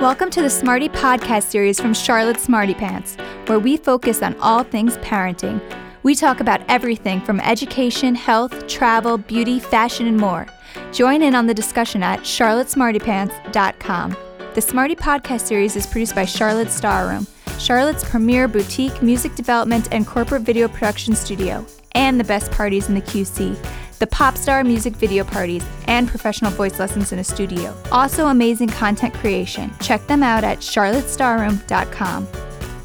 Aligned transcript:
Welcome 0.00 0.30
to 0.30 0.40
the 0.40 0.48
Smarty 0.48 0.88
Podcast 0.88 1.50
series 1.50 1.78
from 1.78 1.92
Charlotte 1.92 2.40
Smarty 2.40 2.72
Pants, 2.72 3.16
where 3.48 3.58
we 3.58 3.76
focus 3.76 4.22
on 4.22 4.34
all 4.40 4.64
things 4.64 4.96
parenting. 4.96 5.60
We 6.04 6.14
talk 6.14 6.40
about 6.40 6.62
everything 6.70 7.20
from 7.20 7.38
education, 7.40 8.14
health, 8.14 8.66
travel, 8.66 9.18
beauty, 9.18 9.60
fashion, 9.60 10.06
and 10.06 10.16
more. 10.16 10.46
Join 10.90 11.20
in 11.20 11.34
on 11.34 11.46
the 11.46 11.52
discussion 11.52 12.02
at 12.02 12.20
charlottesmartypants.com. 12.20 14.16
The 14.54 14.62
Smarty 14.62 14.96
Podcast 14.96 15.42
series 15.42 15.76
is 15.76 15.86
produced 15.86 16.14
by 16.14 16.24
Charlotte 16.24 16.70
Star 16.70 17.06
Room, 17.06 17.26
Charlotte's 17.58 18.02
premier 18.02 18.48
boutique 18.48 19.02
music 19.02 19.34
development 19.34 19.88
and 19.92 20.06
corporate 20.06 20.44
video 20.44 20.66
production 20.66 21.14
studio, 21.14 21.66
and 21.92 22.18
the 22.18 22.24
best 22.24 22.50
parties 22.52 22.88
in 22.88 22.94
the 22.94 23.02
QC 23.02 23.54
the 24.00 24.06
pop 24.06 24.36
star 24.36 24.64
music 24.64 24.96
video 24.96 25.22
parties, 25.22 25.64
and 25.86 26.08
professional 26.08 26.50
voice 26.50 26.78
lessons 26.80 27.12
in 27.12 27.18
a 27.18 27.24
studio. 27.24 27.76
Also, 27.92 28.26
amazing 28.26 28.68
content 28.68 29.14
creation. 29.14 29.70
Check 29.80 30.04
them 30.06 30.22
out 30.22 30.42
at 30.42 30.58
charlottestarroom.com. 30.58 32.26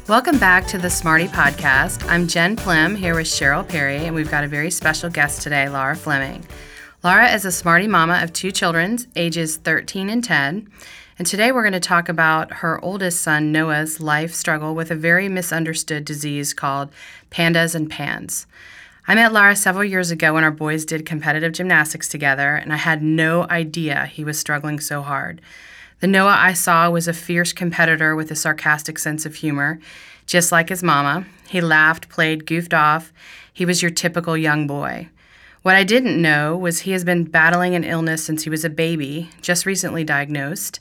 Welcome 0.08 0.38
back 0.38 0.68
to 0.68 0.78
the 0.78 0.90
Smarty 0.90 1.26
Podcast. 1.26 2.08
I'm 2.08 2.28
Jen 2.28 2.54
Plim 2.54 2.96
here 2.96 3.16
with 3.16 3.26
Cheryl 3.26 3.66
Perry, 3.66 3.96
and 3.96 4.14
we've 4.14 4.30
got 4.30 4.44
a 4.44 4.48
very 4.48 4.70
special 4.70 5.10
guest 5.10 5.42
today, 5.42 5.68
Laura 5.68 5.96
Fleming. 5.96 6.46
Laura 7.02 7.32
is 7.32 7.44
a 7.44 7.50
Smarty 7.50 7.88
mama 7.88 8.20
of 8.22 8.32
two 8.32 8.52
children, 8.52 8.98
ages 9.16 9.56
13 9.56 10.08
and 10.08 10.22
10. 10.22 10.70
And 11.18 11.26
today 11.26 11.50
we're 11.50 11.62
going 11.62 11.72
to 11.72 11.80
talk 11.80 12.08
about 12.10 12.52
her 12.54 12.84
oldest 12.84 13.22
son, 13.22 13.50
Noah's 13.50 14.00
life 14.00 14.34
struggle 14.34 14.74
with 14.74 14.90
a 14.90 14.94
very 14.94 15.28
misunderstood 15.28 16.04
disease 16.04 16.52
called 16.52 16.90
pandas 17.30 17.74
and 17.74 17.90
pans. 17.90 18.46
I 19.08 19.14
met 19.14 19.32
Laura 19.32 19.54
several 19.54 19.84
years 19.84 20.10
ago 20.10 20.34
when 20.34 20.42
our 20.42 20.50
boys 20.50 20.84
did 20.84 21.06
competitive 21.06 21.52
gymnastics 21.52 22.08
together, 22.08 22.56
and 22.56 22.72
I 22.72 22.76
had 22.76 23.04
no 23.04 23.44
idea 23.48 24.06
he 24.06 24.24
was 24.24 24.36
struggling 24.36 24.80
so 24.80 25.00
hard. 25.00 25.40
The 26.00 26.08
Noah 26.08 26.36
I 26.36 26.54
saw 26.54 26.90
was 26.90 27.06
a 27.06 27.12
fierce 27.12 27.52
competitor 27.52 28.16
with 28.16 28.32
a 28.32 28.36
sarcastic 28.36 28.98
sense 28.98 29.24
of 29.24 29.36
humor, 29.36 29.78
just 30.26 30.50
like 30.50 30.70
his 30.70 30.82
mama. 30.82 31.24
He 31.48 31.60
laughed, 31.60 32.08
played, 32.08 32.46
goofed 32.46 32.74
off. 32.74 33.12
He 33.52 33.64
was 33.64 33.80
your 33.80 33.92
typical 33.92 34.36
young 34.36 34.66
boy. 34.66 35.08
What 35.62 35.76
I 35.76 35.84
didn't 35.84 36.20
know 36.20 36.56
was 36.56 36.80
he 36.80 36.90
has 36.90 37.04
been 37.04 37.24
battling 37.24 37.76
an 37.76 37.84
illness 37.84 38.24
since 38.24 38.42
he 38.42 38.50
was 38.50 38.64
a 38.64 38.70
baby, 38.70 39.30
just 39.40 39.66
recently 39.66 40.02
diagnosed, 40.02 40.80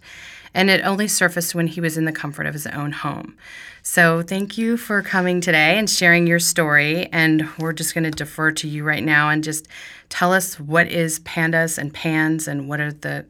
and 0.56 0.70
it 0.70 0.81
only 0.86 1.08
surfaced 1.08 1.53
when 1.53 1.67
he 1.67 1.81
was 1.81 1.98
in 1.98 2.06
the 2.06 2.11
comfort 2.11 2.48
of 2.48 2.53
his 2.53 2.66
own 2.66 2.94
home. 2.94 3.38
So, 3.84 4.23
thank 4.23 4.58
you 4.58 4.78
for 4.78 5.03
coming 5.03 5.42
today 5.42 5.78
and 5.78 5.88
sharing 5.88 6.25
your 6.25 6.39
story. 6.39 7.08
And 7.11 7.48
we're 7.59 7.73
just 7.73 7.94
going 7.94 8.06
to 8.06 8.11
defer 8.11 8.52
to 8.53 8.67
you 8.67 8.83
right 8.83 9.03
now 9.03 9.30
and 9.30 9.44
just 9.44 9.67
tell 10.09 10.33
us 10.33 10.59
what 10.59 10.88
is 10.88 11.20
pandas 11.20 11.78
and 11.78 11.94
pans 11.94 12.48
and 12.48 12.67
what 12.67 12.80
are 12.80 12.94
the 12.94 13.26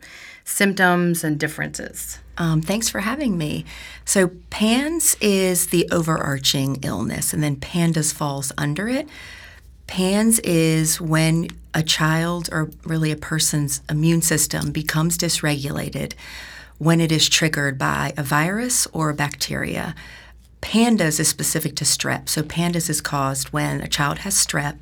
symptoms 0.45 1.25
and 1.25 1.37
differences. 1.37 2.19
Um, 2.37 2.61
thanks 2.61 2.87
for 2.87 2.99
having 2.99 3.37
me. 3.37 3.65
So, 4.05 4.29
PANS 4.49 5.17
is 5.19 5.67
the 5.67 5.89
overarching 5.91 6.77
illness, 6.83 7.33
and 7.33 7.43
then 7.43 7.57
PANDAS 7.57 8.13
falls 8.13 8.53
under 8.57 8.87
it. 8.87 9.09
PANS 9.87 10.39
is 10.39 11.01
when 11.01 11.47
a 11.73 11.83
child 11.83 12.49
or 12.51 12.69
really 12.85 13.11
a 13.11 13.17
person's 13.17 13.81
immune 13.89 14.21
system 14.21 14.71
becomes 14.71 15.17
dysregulated 15.17 16.13
when 16.77 16.99
it 16.99 17.11
is 17.11 17.29
triggered 17.29 17.77
by 17.77 18.13
a 18.17 18.23
virus 18.23 18.87
or 18.87 19.09
a 19.09 19.13
bacteria. 19.15 19.95
Pandas 20.61 21.19
is 21.19 21.27
specific 21.27 21.75
to 21.75 21.83
strep. 21.83 22.27
So, 22.27 22.41
pandas 22.41 22.89
is 22.89 23.01
caused 23.01 23.53
when 23.53 23.81
a 23.81 23.87
child 23.87 24.19
has 24.19 24.35
strep. 24.35 24.77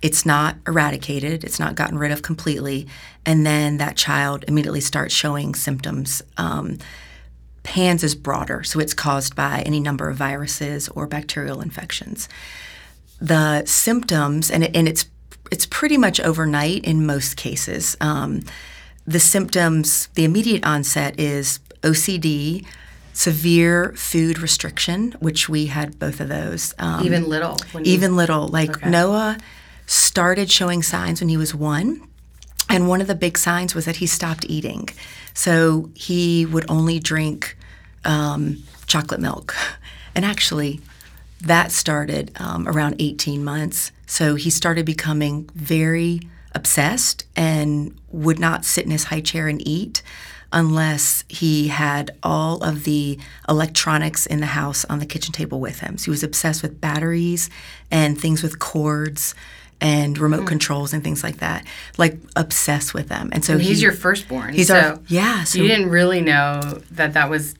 It's 0.00 0.24
not 0.24 0.56
eradicated, 0.66 1.44
it's 1.44 1.58
not 1.58 1.74
gotten 1.74 1.98
rid 1.98 2.12
of 2.12 2.22
completely, 2.22 2.86
and 3.26 3.44
then 3.44 3.78
that 3.78 3.96
child 3.96 4.44
immediately 4.46 4.80
starts 4.80 5.12
showing 5.12 5.54
symptoms. 5.54 6.22
Um, 6.36 6.78
PANS 7.64 8.02
is 8.04 8.14
broader, 8.14 8.62
so 8.62 8.80
it's 8.80 8.94
caused 8.94 9.34
by 9.34 9.62
any 9.66 9.80
number 9.80 10.08
of 10.08 10.16
viruses 10.16 10.88
or 10.88 11.06
bacterial 11.06 11.60
infections. 11.60 12.28
The 13.20 13.66
symptoms, 13.66 14.50
and, 14.50 14.64
it, 14.64 14.74
and 14.74 14.88
it's 14.88 15.06
it's 15.50 15.66
pretty 15.66 15.96
much 15.96 16.20
overnight 16.20 16.84
in 16.84 17.06
most 17.06 17.36
cases. 17.36 17.96
Um, 18.00 18.42
the 19.08 19.20
symptoms, 19.20 20.08
the 20.14 20.24
immediate 20.24 20.66
onset 20.66 21.18
is 21.18 21.60
OCD, 21.82 22.66
severe 23.14 23.94
food 23.96 24.38
restriction, 24.38 25.12
which 25.18 25.48
we 25.48 25.66
had 25.66 25.98
both 25.98 26.20
of 26.20 26.28
those. 26.28 26.74
Um, 26.78 27.06
even 27.06 27.26
little. 27.26 27.56
even 27.84 28.16
little. 28.16 28.48
Like 28.48 28.76
okay. 28.76 28.90
Noah 28.90 29.38
started 29.86 30.50
showing 30.50 30.82
signs 30.82 31.22
when 31.22 31.30
he 31.30 31.38
was 31.38 31.54
one. 31.54 32.06
And 32.68 32.86
one 32.86 33.00
of 33.00 33.06
the 33.06 33.14
big 33.14 33.38
signs 33.38 33.74
was 33.74 33.86
that 33.86 33.96
he 33.96 34.06
stopped 34.06 34.44
eating. 34.46 34.90
So 35.32 35.88
he 35.94 36.44
would 36.44 36.66
only 36.68 37.00
drink 37.00 37.56
um, 38.04 38.62
chocolate 38.86 39.20
milk. 39.20 39.54
And 40.14 40.24
actually, 40.24 40.80
that 41.42 41.70
started 41.70 42.32
um, 42.40 42.66
around 42.66 42.96
18 42.98 43.44
months. 43.44 43.92
So 44.06 44.34
he 44.34 44.50
started 44.50 44.84
becoming 44.84 45.48
very 45.54 46.22
obsessed 46.58 47.24
and 47.36 47.96
would 48.10 48.38
not 48.38 48.64
sit 48.64 48.84
in 48.84 48.90
his 48.90 49.04
high 49.04 49.20
chair 49.20 49.46
and 49.48 49.66
eat 49.66 50.02
unless 50.52 51.24
he 51.28 51.68
had 51.68 52.10
all 52.22 52.62
of 52.64 52.84
the 52.84 53.18
electronics 53.48 54.26
in 54.26 54.40
the 54.40 54.46
house 54.46 54.84
on 54.86 54.98
the 54.98 55.06
kitchen 55.06 55.32
table 55.32 55.60
with 55.60 55.80
him. 55.80 55.96
So 55.98 56.06
he 56.06 56.10
was 56.10 56.22
obsessed 56.22 56.62
with 56.62 56.80
batteries 56.80 57.48
and 57.90 58.18
things 58.20 58.42
with 58.42 58.58
cords 58.58 59.34
and 59.80 60.18
remote 60.18 60.44
mm. 60.44 60.48
controls 60.48 60.92
and 60.92 61.04
things 61.04 61.22
like 61.22 61.38
that. 61.38 61.64
Like 61.96 62.18
obsessed 62.34 62.94
with 62.94 63.08
them. 63.08 63.28
And 63.32 63.44
so 63.44 63.54
and 63.54 63.62
he's 63.62 63.78
he, 63.78 63.84
your 63.84 63.92
firstborn. 63.92 64.54
He's 64.54 64.68
so 64.68 64.74
our 64.74 65.00
yeah. 65.06 65.44
So 65.44 65.58
you 65.58 65.68
didn't 65.68 65.90
really 65.90 66.22
know 66.22 66.60
that 66.92 67.12
that 67.12 67.30
was 67.30 67.54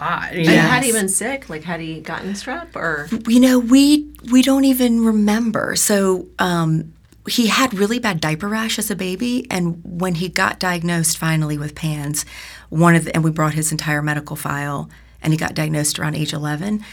odd. 0.00 0.34
Yes. 0.34 0.68
Had 0.68 0.82
he 0.82 0.92
been 0.92 1.08
sick? 1.08 1.48
Like 1.48 1.62
had 1.62 1.80
he 1.80 2.00
gotten 2.00 2.32
strep 2.32 2.74
or? 2.74 3.08
You 3.28 3.40
know, 3.40 3.60
we 3.60 4.12
we 4.30 4.42
don't 4.42 4.64
even 4.64 5.04
remember. 5.04 5.76
So 5.76 6.26
um, 6.38 6.92
he 7.28 7.46
had 7.46 7.74
really 7.74 7.98
bad 7.98 8.20
diaper 8.20 8.48
rash 8.48 8.78
as 8.78 8.90
a 8.90 8.96
baby, 8.96 9.46
and 9.50 9.80
when 9.84 10.16
he 10.16 10.28
got 10.28 10.58
diagnosed 10.58 11.18
finally 11.18 11.56
with 11.56 11.74
PANS, 11.74 12.24
one 12.68 12.94
of 12.94 13.04
the, 13.04 13.14
and 13.14 13.22
we 13.22 13.30
brought 13.30 13.54
his 13.54 13.70
entire 13.70 14.02
medical 14.02 14.36
file, 14.36 14.90
and 15.22 15.32
he 15.32 15.36
got 15.36 15.54
diagnosed 15.54 15.98
around 15.98 16.16
age 16.16 16.32
11. 16.32 16.84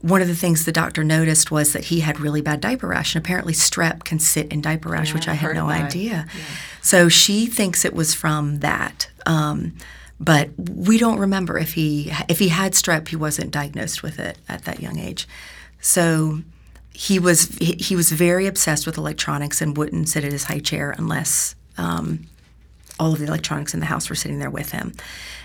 One 0.00 0.20
of 0.20 0.28
the 0.28 0.34
things 0.34 0.64
the 0.64 0.72
doctor 0.72 1.04
noticed 1.04 1.50
was 1.50 1.72
that 1.72 1.84
he 1.84 2.00
had 2.00 2.20
really 2.20 2.40
bad 2.40 2.60
diaper 2.60 2.88
rash, 2.88 3.14
and 3.14 3.24
apparently 3.24 3.52
strep 3.52 4.04
can 4.04 4.18
sit 4.18 4.52
in 4.52 4.60
diaper 4.60 4.88
rash, 4.88 5.08
yeah, 5.08 5.14
which 5.14 5.28
I 5.28 5.34
had 5.34 5.54
no 5.54 5.68
idea. 5.68 6.26
Yeah. 6.28 6.42
So 6.82 7.08
she 7.08 7.46
thinks 7.46 7.84
it 7.84 7.94
was 7.94 8.12
from 8.12 8.58
that. 8.60 9.08
Um, 9.24 9.76
but 10.18 10.50
we 10.58 10.98
don't 10.98 11.18
remember 11.18 11.58
if 11.58 11.74
he 11.74 12.12
if 12.28 12.38
he 12.38 12.48
had 12.48 12.72
strep, 12.72 13.08
he 13.08 13.16
wasn't 13.16 13.50
diagnosed 13.50 14.02
with 14.02 14.18
it 14.18 14.38
at 14.48 14.64
that 14.64 14.80
young 14.80 14.98
age. 14.98 15.28
So 15.80 16.42
he 16.96 17.18
was 17.18 17.54
he, 17.58 17.94
was 17.94 18.10
very 18.10 18.46
obsessed 18.46 18.86
with 18.86 18.96
electronics 18.96 19.60
and 19.60 19.76
wouldn't 19.76 20.08
sit 20.08 20.24
at 20.24 20.32
his 20.32 20.44
high 20.44 20.60
chair 20.60 20.94
unless 20.96 21.54
um, 21.76 22.26
all 22.98 23.12
of 23.12 23.18
the 23.18 23.26
electronics 23.26 23.74
in 23.74 23.80
the 23.80 23.86
house 23.86 24.08
were 24.08 24.14
sitting 24.14 24.38
there 24.38 24.50
with 24.50 24.72
him. 24.72 24.94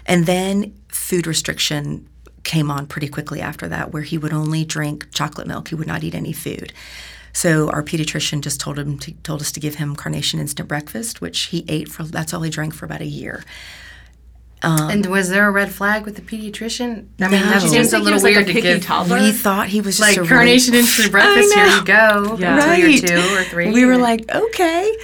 And 0.06 0.26
then 0.28 0.74
food 0.88 1.28
restriction 1.28 2.08
came 2.44 2.72
on 2.72 2.88
pretty 2.88 3.10
quickly 3.10 3.42
after 3.42 3.68
that, 3.68 3.92
where 3.92 4.02
he 4.02 4.18
would 4.18 4.32
only 4.32 4.64
drink 4.64 5.08
chocolate 5.14 5.46
milk. 5.46 5.68
He 5.68 5.76
would 5.76 5.88
not 5.88 6.06
eat 6.06 6.16
any 6.16 6.32
food. 6.32 6.72
So 7.34 7.70
our 7.70 7.84
pediatrician 7.84 8.40
just 8.40 8.62
told 8.62 8.80
him 8.80 8.98
to, 9.00 9.12
told 9.24 9.42
us 9.42 9.52
to 9.52 9.60
give 9.60 9.76
him 9.76 9.94
carnation 9.98 10.40
instant 10.40 10.70
breakfast, 10.70 11.20
which 11.20 11.42
he 11.44 11.66
ate 11.68 11.90
for. 11.90 12.04
That's 12.04 12.34
all 12.34 12.44
he 12.44 12.50
drank 12.50 12.74
for 12.74 12.86
about 12.86 13.02
a 13.02 13.06
year. 13.06 13.44
Um, 14.64 14.90
and 14.92 15.06
was 15.08 15.30
there 15.30 15.48
a 15.48 15.52
red 15.52 15.72
flag 15.72 16.06
with 16.06 16.16
the 16.16 16.22
pediatrician? 16.22 17.08
I 17.20 17.28
mean, 17.30 17.42
no. 17.42 17.50
that 17.50 17.62
seems 17.64 17.94
a 17.94 18.00
little 18.00 18.22
weird 18.22 18.46
like 18.46 18.50
a 18.50 18.54
to 18.54 18.62
give. 18.62 18.84
Toddler? 18.84 19.20
We 19.20 19.32
thought 19.32 19.70
he 19.70 19.82
was 19.82 19.98
just 19.98 20.18
like 20.18 20.28
carnation 20.28 20.76
instant 20.76 21.12
breakfast. 21.12 21.54
Here 21.54 21.66
you 21.66 21.84
go. 21.84 22.38
Yeah. 22.38 22.58
Right. 22.58 22.84
Until 22.84 22.90
you're 22.90 23.22
two 23.22 23.36
or 23.36 23.44
three. 23.46 23.72
We 23.72 23.86
were 23.86 23.98
like, 23.98 24.34
okay, 24.34 24.96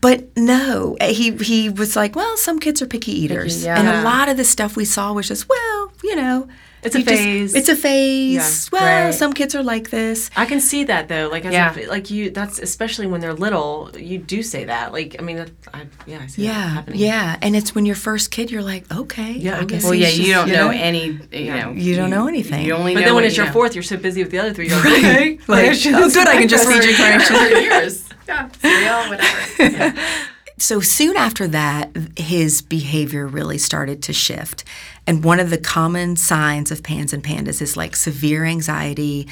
but 0.00 0.34
no. 0.36 0.96
He 1.00 1.36
he 1.36 1.68
was 1.68 1.94
like, 1.94 2.16
well, 2.16 2.36
some 2.38 2.58
kids 2.58 2.80
are 2.80 2.86
picky 2.86 3.12
eaters, 3.12 3.56
picky, 3.56 3.66
yeah. 3.66 3.78
and 3.78 3.88
a 3.88 4.02
lot 4.02 4.30
of 4.30 4.38
the 4.38 4.44
stuff 4.44 4.76
we 4.76 4.86
saw 4.86 5.12
was 5.12 5.28
just, 5.28 5.48
well, 5.48 5.92
you 6.02 6.16
know, 6.16 6.48
it's 6.82 6.96
a 6.96 7.02
phase. 7.02 7.52
Just, 7.52 7.56
it's 7.56 7.68
a 7.68 7.80
phase. 7.80 8.68
Yeah, 8.72 8.78
well, 8.80 9.04
right. 9.06 9.14
some 9.14 9.32
kids 9.32 9.54
are 9.54 9.62
like 9.62 9.90
this. 9.90 10.30
I 10.36 10.46
can 10.46 10.60
see 10.60 10.84
that 10.84 11.08
though. 11.08 11.28
Like, 11.30 11.44
as 11.44 11.52
yeah. 11.52 11.78
A, 11.78 11.86
like 11.86 12.10
you. 12.10 12.30
That's 12.30 12.58
especially 12.58 13.06
when 13.06 13.20
they're 13.20 13.34
little. 13.34 13.90
You 13.96 14.18
do 14.18 14.42
say 14.42 14.64
that. 14.64 14.92
Like, 14.92 15.16
I 15.18 15.22
mean, 15.22 15.46
I, 15.72 15.86
yeah, 16.06 16.20
I 16.22 16.26
see 16.26 16.44
yeah, 16.44 16.82
yeah. 16.88 17.38
And 17.40 17.54
it's 17.54 17.74
when 17.74 17.86
you're 17.86 17.94
first 17.94 18.30
kid, 18.30 18.50
you're 18.50 18.62
like, 18.62 18.90
okay, 18.92 19.32
yeah, 19.32 19.60
I 19.60 19.64
guess. 19.64 19.84
Well, 19.84 19.94
yeah, 19.94 20.08
you 20.08 20.32
don't 20.32 20.48
you 20.48 20.54
know, 20.54 20.66
know, 20.66 20.70
any. 20.70 21.20
You 21.30 21.54
know, 21.54 21.70
you 21.70 21.94
don't 21.94 22.10
know 22.10 22.26
anything. 22.26 22.66
You 22.66 22.74
only. 22.74 22.94
But 22.94 23.04
then 23.04 23.14
when 23.14 23.24
it's 23.24 23.36
your 23.36 23.46
know. 23.46 23.52
fourth, 23.52 23.74
you're 23.74 23.82
so 23.84 23.96
busy 23.96 24.22
with 24.22 24.32
the 24.32 24.38
other 24.38 24.52
three. 24.52 24.68
You're 24.68 24.78
like, 24.84 24.86
okay, 24.86 25.38
like, 25.46 25.78
oh, 25.86 26.10
good, 26.10 26.26
I 26.26 26.38
can 26.38 26.48
just 26.48 26.68
feed 26.68 26.84
you 26.84 26.94
for 26.94 27.58
years. 27.60 28.08
Yeah, 28.26 28.48
cereal, 28.60 29.10
whatever. 29.10 29.62
Yeah. 29.62 30.26
So 30.62 30.78
soon 30.78 31.16
after 31.16 31.48
that, 31.48 31.90
his 32.16 32.62
behavior 32.62 33.26
really 33.26 33.58
started 33.58 34.00
to 34.04 34.12
shift. 34.12 34.62
And 35.08 35.24
one 35.24 35.40
of 35.40 35.50
the 35.50 35.58
common 35.58 36.14
signs 36.14 36.70
of 36.70 36.84
PANS 36.84 37.12
and 37.12 37.20
pandas 37.20 37.60
is 37.60 37.76
like 37.76 37.96
severe 37.96 38.44
anxiety, 38.44 39.26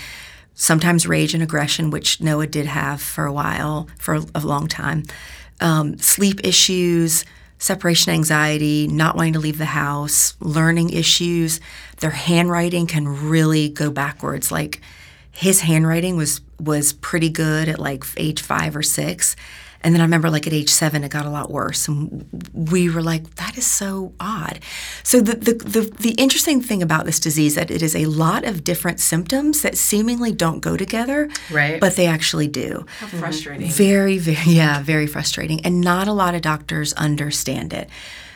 sometimes 0.57 1.07
rage 1.07 1.33
and 1.33 1.41
aggression, 1.41 1.91
which 1.91 2.21
Noah 2.21 2.49
did 2.49 2.67
have 2.67 3.01
for 3.01 3.27
a 3.27 3.33
while, 3.33 3.87
for 3.97 4.19
a 4.35 4.41
long 4.41 4.67
time, 4.67 5.05
um, 5.61 5.97
sleep 5.99 6.41
issues, 6.43 7.25
separation 7.59 8.13
anxiety, 8.13 8.89
not 8.89 9.15
wanting 9.15 9.35
to 9.35 9.39
leave 9.39 9.59
the 9.59 9.67
house, 9.67 10.35
learning 10.41 10.91
issues. 10.91 11.61
Their 11.99 12.11
handwriting 12.11 12.89
can 12.89 13.07
really 13.07 13.69
go 13.69 13.93
backwards. 13.93 14.51
Like 14.51 14.81
his 15.31 15.61
handwriting 15.61 16.17
was 16.17 16.41
was 16.59 16.93
pretty 16.93 17.31
good 17.31 17.69
at 17.69 17.79
like 17.79 18.03
age 18.17 18.43
five 18.43 18.75
or 18.75 18.83
six. 18.83 19.37
And 19.83 19.95
then 19.95 20.01
I 20.01 20.05
remember, 20.05 20.29
like 20.29 20.47
at 20.47 20.53
age 20.53 20.69
seven, 20.69 21.05
it 21.05 21.11
got 21.11 21.25
a 21.25 21.31
lot 21.31 21.51
worse, 21.51 21.89
and 21.89 22.27
we 22.53 22.91
were 22.91 23.03
like, 23.03 23.37
"That 23.37 23.57
is 23.57 23.67
so 23.67 24.13
odd." 24.21 24.61
So 25.03 25.21
the 25.21 25.35
the 25.35 25.55
the, 25.55 25.81
the 25.99 26.11
interesting 26.13 26.61
thing 26.61 26.83
about 26.83 27.07
this 27.07 27.19
disease 27.19 27.55
that 27.55 27.71
it 27.71 27.83
is 27.83 27.97
a 27.97 28.05
lot 28.05 28.45
of 28.45 28.63
different 28.63 29.01
symptoms 29.01 29.63
that 29.63 29.79
seemingly 29.79 30.33
don't 30.33 30.61
go 30.61 30.77
together, 30.77 31.31
right? 31.51 31.81
But 31.81 31.97
they 31.97 32.07
actually 32.07 32.49
do. 32.49 32.85
How 32.99 33.07
frustrating! 33.07 33.69
Mm-hmm. 33.69 33.77
Very, 33.77 34.19
very, 34.19 34.39
yeah, 34.47 34.83
very 34.83 35.07
frustrating, 35.07 35.65
and 35.65 35.81
not 35.81 36.09
a 36.09 36.13
lot 36.13 36.35
of 36.35 36.43
doctors 36.43 36.93
understand 36.95 37.73
it. 37.73 37.89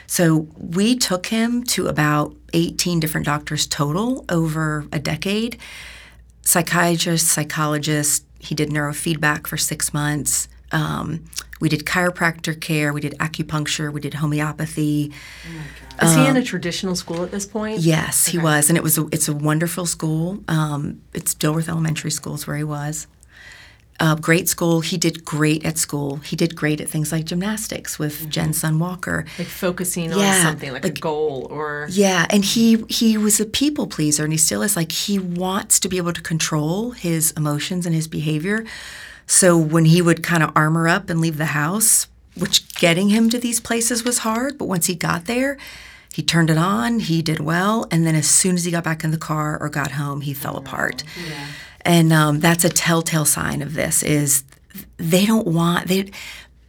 So 0.06 0.49
we 0.56 0.96
took 0.96 1.26
him 1.26 1.62
to 1.64 1.88
about 1.88 2.35
18 2.52 3.00
different 3.00 3.26
doctors 3.26 3.67
total 3.67 4.25
over 4.29 4.87
a 4.93 4.99
decade. 4.99 5.58
Psychiatrists, 6.43 7.31
psychologists. 7.31 8.25
He 8.38 8.55
did 8.55 8.69
neurofeedback 8.69 9.46
for 9.46 9.56
six 9.56 9.94
months 9.94 10.49
um, 10.74 11.24
we 11.60 11.68
did 11.68 11.84
chiropractor 11.86 12.60
care, 12.60 12.92
we 12.92 13.00
did 13.00 13.16
acupuncture, 13.18 13.92
we 13.92 14.00
did 14.00 14.14
homeopathy. 14.14 15.12
Oh 16.02 16.06
Is 16.06 16.14
he 16.14 16.26
in 16.26 16.36
a 16.36 16.42
traditional 16.42 16.96
school 16.96 17.22
at 17.22 17.30
this 17.30 17.46
point? 17.46 17.78
Yes, 17.78 18.28
okay. 18.28 18.38
he 18.38 18.44
was, 18.44 18.68
and 18.68 18.76
it 18.76 18.82
was 18.82 18.98
a, 18.98 19.06
it's 19.12 19.28
a 19.28 19.32
wonderful 19.32 19.86
school. 19.86 20.40
Um, 20.48 21.00
it's 21.14 21.34
Dilworth 21.34 21.68
Elementary 21.68 22.10
School 22.10 22.34
is 22.34 22.46
where 22.46 22.56
he 22.56 22.64
was. 22.64 23.06
Uh, 24.00 24.16
great 24.16 24.48
school. 24.48 24.80
He 24.80 24.98
did 24.98 25.24
great 25.24 25.64
at 25.64 25.78
school. 25.78 26.16
He 26.16 26.34
did 26.34 26.56
great 26.56 26.80
at 26.80 26.88
things 26.88 27.12
like 27.12 27.26
gymnastics 27.26 27.96
with 27.96 28.18
mm-hmm. 28.18 28.30
Jen 28.30 28.52
Sun 28.52 28.80
Walker. 28.80 29.24
Like 29.38 29.46
focusing 29.46 30.10
yeah, 30.10 30.16
on 30.16 30.42
something 30.42 30.72
like, 30.72 30.82
like, 30.82 30.98
a 30.98 31.00
goal 31.00 31.46
or 31.48 31.86
Yeah, 31.88 32.26
and 32.30 32.44
he 32.44 32.84
he 32.88 33.16
was 33.16 33.38
a 33.38 33.46
people 33.46 33.86
pleaser 33.86 34.24
and 34.24 34.32
he 34.32 34.38
still 34.38 34.62
is 34.62 34.74
like 34.74 34.90
he 34.90 35.20
wants 35.20 35.78
to 35.78 35.88
be 35.88 35.96
able 35.98 36.12
to 36.12 36.20
control 36.20 36.90
his 36.90 37.30
emotions 37.36 37.86
and 37.86 37.94
his 37.94 38.08
behavior. 38.08 38.64
So 39.26 39.56
when 39.56 39.86
he 39.86 40.02
would 40.02 40.22
kind 40.22 40.42
of 40.42 40.52
armor 40.54 40.88
up 40.88 41.10
and 41.10 41.20
leave 41.20 41.38
the 41.38 41.46
house, 41.46 42.06
which 42.36 42.74
getting 42.74 43.10
him 43.10 43.30
to 43.30 43.38
these 43.38 43.60
places 43.60 44.04
was 44.04 44.18
hard, 44.18 44.58
but 44.58 44.66
once 44.66 44.86
he 44.86 44.94
got 44.94 45.26
there, 45.26 45.56
he 46.12 46.22
turned 46.22 46.50
it 46.50 46.58
on, 46.58 47.00
he 47.00 47.22
did 47.22 47.40
well, 47.40 47.86
and 47.90 48.06
then 48.06 48.14
as 48.14 48.28
soon 48.28 48.54
as 48.54 48.64
he 48.64 48.70
got 48.70 48.84
back 48.84 49.02
in 49.02 49.10
the 49.10 49.18
car 49.18 49.60
or 49.60 49.68
got 49.68 49.92
home, 49.92 50.20
he 50.20 50.32
fell 50.32 50.56
apart. 50.56 51.02
Yeah. 51.28 51.46
And 51.80 52.12
um, 52.12 52.40
that's 52.40 52.64
a 52.64 52.68
telltale 52.68 53.24
sign 53.24 53.62
of 53.62 53.74
this 53.74 54.02
is 54.02 54.44
they 54.96 55.26
don't 55.26 55.46
want 55.46 55.88
they 55.88 56.10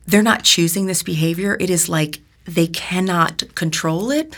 they're 0.07 0.21
not 0.21 0.43
choosing 0.43 0.85
this 0.85 1.03
behavior. 1.03 1.57
It 1.59 1.69
is 1.69 1.89
like 1.89 2.19
they 2.45 2.67
cannot 2.67 3.43
control 3.55 4.11
it 4.11 4.35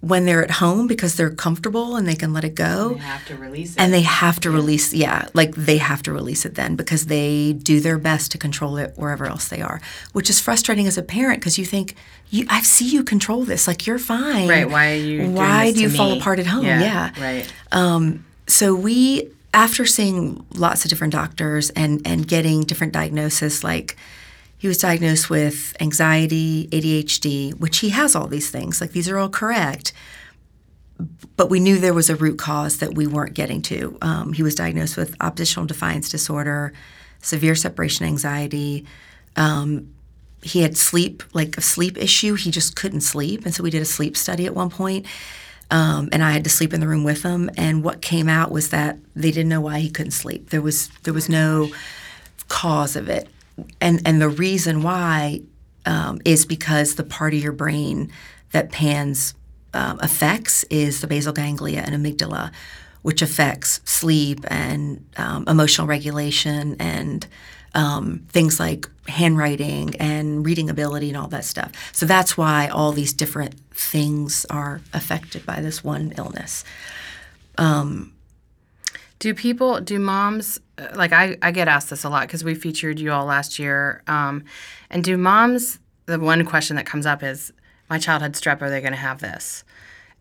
when 0.00 0.26
they're 0.26 0.44
at 0.44 0.50
home 0.52 0.86
because 0.86 1.16
they're 1.16 1.30
comfortable 1.30 1.96
and 1.96 2.06
they 2.06 2.14
can 2.14 2.32
let 2.32 2.44
it 2.44 2.54
go. 2.54 2.90
And 2.90 2.96
They 2.96 3.04
have 3.04 3.26
to 3.26 3.36
release 3.36 3.72
it. 3.74 3.80
And 3.80 3.92
they 3.92 4.02
have 4.02 4.40
to 4.40 4.50
yeah. 4.50 4.54
release, 4.54 4.94
yeah, 4.94 5.28
like 5.34 5.54
they 5.54 5.78
have 5.78 6.02
to 6.04 6.12
release 6.12 6.44
it 6.44 6.54
then 6.54 6.76
because 6.76 7.06
they 7.06 7.54
do 7.54 7.80
their 7.80 7.98
best 7.98 8.30
to 8.32 8.38
control 8.38 8.76
it 8.76 8.92
wherever 8.96 9.26
else 9.26 9.48
they 9.48 9.62
are, 9.62 9.80
which 10.12 10.28
is 10.28 10.38
frustrating 10.40 10.86
as 10.86 10.98
a 10.98 11.02
parent 11.02 11.40
because 11.40 11.58
you 11.58 11.64
think, 11.64 11.94
you, 12.30 12.46
I 12.50 12.62
see 12.62 12.88
you 12.88 13.04
control 13.04 13.44
this, 13.44 13.66
like 13.66 13.86
you're 13.86 13.98
fine. 13.98 14.48
Right? 14.48 14.68
Why 14.68 14.92
are 14.92 14.94
you? 14.94 15.30
Why 15.30 15.72
do 15.72 15.80
you 15.80 15.88
me? 15.88 15.96
fall 15.96 16.12
apart 16.12 16.38
at 16.38 16.46
home? 16.46 16.66
Yeah. 16.66 16.80
yeah. 16.80 17.22
Right. 17.22 17.52
Um, 17.72 18.24
so 18.46 18.74
we, 18.74 19.30
after 19.54 19.86
seeing 19.86 20.44
lots 20.54 20.84
of 20.84 20.90
different 20.90 21.12
doctors 21.14 21.70
and 21.70 22.02
and 22.04 22.28
getting 22.28 22.62
different 22.62 22.92
diagnoses, 22.92 23.64
like 23.64 23.96
he 24.58 24.68
was 24.68 24.78
diagnosed 24.78 25.28
with 25.28 25.76
anxiety, 25.80 26.68
ADHD, 26.68 27.58
which 27.58 27.78
he 27.78 27.90
has 27.90 28.16
all 28.16 28.26
these 28.26 28.50
things. 28.50 28.80
Like 28.80 28.92
these 28.92 29.08
are 29.08 29.18
all 29.18 29.28
correct. 29.28 29.92
But 31.36 31.50
we 31.50 31.60
knew 31.60 31.78
there 31.78 31.92
was 31.92 32.08
a 32.08 32.16
root 32.16 32.38
cause 32.38 32.78
that 32.78 32.94
we 32.94 33.06
weren't 33.06 33.34
getting 33.34 33.60
to. 33.62 33.98
Um, 34.00 34.32
he 34.32 34.42
was 34.42 34.54
diagnosed 34.54 34.96
with 34.96 35.14
oppositional 35.20 35.66
defiance 35.66 36.08
disorder, 36.08 36.72
severe 37.20 37.54
separation 37.54 38.06
anxiety. 38.06 38.86
Um, 39.36 39.92
he 40.42 40.62
had 40.62 40.76
sleep, 40.76 41.22
like 41.34 41.58
a 41.58 41.60
sleep 41.60 41.98
issue. 41.98 42.34
He 42.34 42.50
just 42.50 42.76
couldn't 42.76 43.02
sleep. 43.02 43.44
And 43.44 43.54
so 43.54 43.62
we 43.62 43.70
did 43.70 43.82
a 43.82 43.86
sleep 43.86 44.16
study 44.16 44.46
at 44.46 44.54
one 44.54 44.70
point. 44.70 45.04
Um, 45.70 46.08
and 46.12 46.22
I 46.22 46.30
had 46.30 46.44
to 46.44 46.50
sleep 46.50 46.72
in 46.72 46.80
the 46.80 46.88
room 46.88 47.04
with 47.04 47.22
him. 47.22 47.50
And 47.58 47.84
what 47.84 48.00
came 48.00 48.28
out 48.28 48.50
was 48.50 48.70
that 48.70 48.96
they 49.14 49.32
didn't 49.32 49.48
know 49.50 49.60
why 49.60 49.80
he 49.80 49.90
couldn't 49.90 50.12
sleep. 50.12 50.50
There 50.50 50.62
was 50.62 50.88
there 51.02 51.12
was 51.12 51.28
no 51.28 51.70
cause 52.48 52.94
of 52.96 53.08
it 53.08 53.28
and 53.80 54.02
and 54.04 54.20
the 54.20 54.28
reason 54.28 54.82
why 54.82 55.40
um, 55.84 56.20
is 56.24 56.44
because 56.44 56.96
the 56.96 57.04
part 57.04 57.34
of 57.34 57.42
your 57.42 57.52
brain 57.52 58.10
that 58.52 58.72
PANS 58.72 59.34
um, 59.74 59.98
affects 60.00 60.64
is 60.64 61.00
the 61.00 61.06
basal 61.06 61.32
ganglia 61.32 61.80
and 61.80 61.94
amygdala, 61.94 62.52
which 63.02 63.22
affects 63.22 63.80
sleep 63.84 64.44
and 64.48 65.04
um, 65.16 65.44
emotional 65.46 65.86
regulation 65.86 66.76
and 66.78 67.26
um, 67.74 68.24
things 68.30 68.58
like 68.58 68.88
handwriting 69.06 69.94
and 69.96 70.44
reading 70.44 70.70
ability 70.70 71.08
and 71.08 71.16
all 71.16 71.28
that 71.28 71.44
stuff. 71.44 71.72
So 71.92 72.06
that's 72.06 72.36
why 72.36 72.68
all 72.68 72.92
these 72.92 73.12
different 73.12 73.54
things 73.70 74.46
are 74.48 74.80
affected 74.94 75.44
by 75.44 75.60
this 75.60 75.84
one 75.84 76.14
illness. 76.16 76.64
Um, 77.58 78.12
do 79.18 79.34
people, 79.34 79.80
do 79.80 79.98
moms, 79.98 80.60
uh, 80.78 80.88
like 80.94 81.12
I, 81.12 81.36
I 81.42 81.50
get 81.50 81.68
asked 81.68 81.90
this 81.90 82.04
a 82.04 82.08
lot 82.08 82.22
because 82.22 82.44
we 82.44 82.54
featured 82.54 83.00
you 83.00 83.12
all 83.12 83.24
last 83.24 83.58
year. 83.58 84.02
Um, 84.06 84.44
and 84.90 85.02
do 85.02 85.16
moms, 85.16 85.78
the 86.06 86.18
one 86.18 86.44
question 86.44 86.76
that 86.76 86.86
comes 86.86 87.06
up 87.06 87.22
is, 87.22 87.52
my 87.88 87.98
child 87.98 88.22
had 88.22 88.34
strep, 88.34 88.62
are 88.62 88.70
they 88.70 88.80
going 88.80 88.92
to 88.92 88.98
have 88.98 89.20
this? 89.20 89.64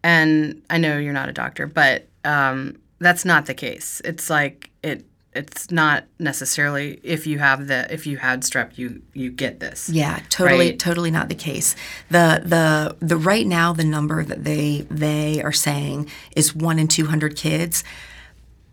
And 0.03 0.62
I 0.69 0.77
know 0.77 0.97
you're 0.97 1.13
not 1.13 1.30
a 1.30 1.33
doctor, 1.33 1.65
but 1.65 2.07
um, 2.24 2.77
that's 3.00 3.25
not 3.25 3.47
the 3.47 3.56
case. 3.56 4.01
It's 4.06 4.30
like, 4.30 4.69
it, 4.83 5.03
it's 5.36 5.69
not 5.69 6.06
necessarily 6.18 7.00
if 7.03 7.27
you 7.27 7.39
have 7.39 7.68
the 7.68 7.92
if 7.94 8.07
you 8.07 8.18
had 8.18 8.42
strep 8.42 8.77
you 8.77 9.01
you 9.13 9.30
get 9.30 9.59
this 9.59 9.89
yeah 9.89 10.21
totally 10.30 10.69
right? 10.69 10.80
totally 10.80 11.12
not 11.12 11.27
the 11.27 11.36
case 11.36 11.75
the 12.09 12.42
the 12.45 12.95
the 13.06 13.18
right 13.18 13.45
now 13.45 13.74
the 13.74 13.83
number 13.83 14.24
that 14.24 14.45
they 14.45 14.88
they 14.89 15.44
are 15.44 15.51
saying 15.51 16.09
is 16.36 16.56
1 16.56 16.80
in 16.80 16.88
200 16.88 17.36
kids 17.36 17.83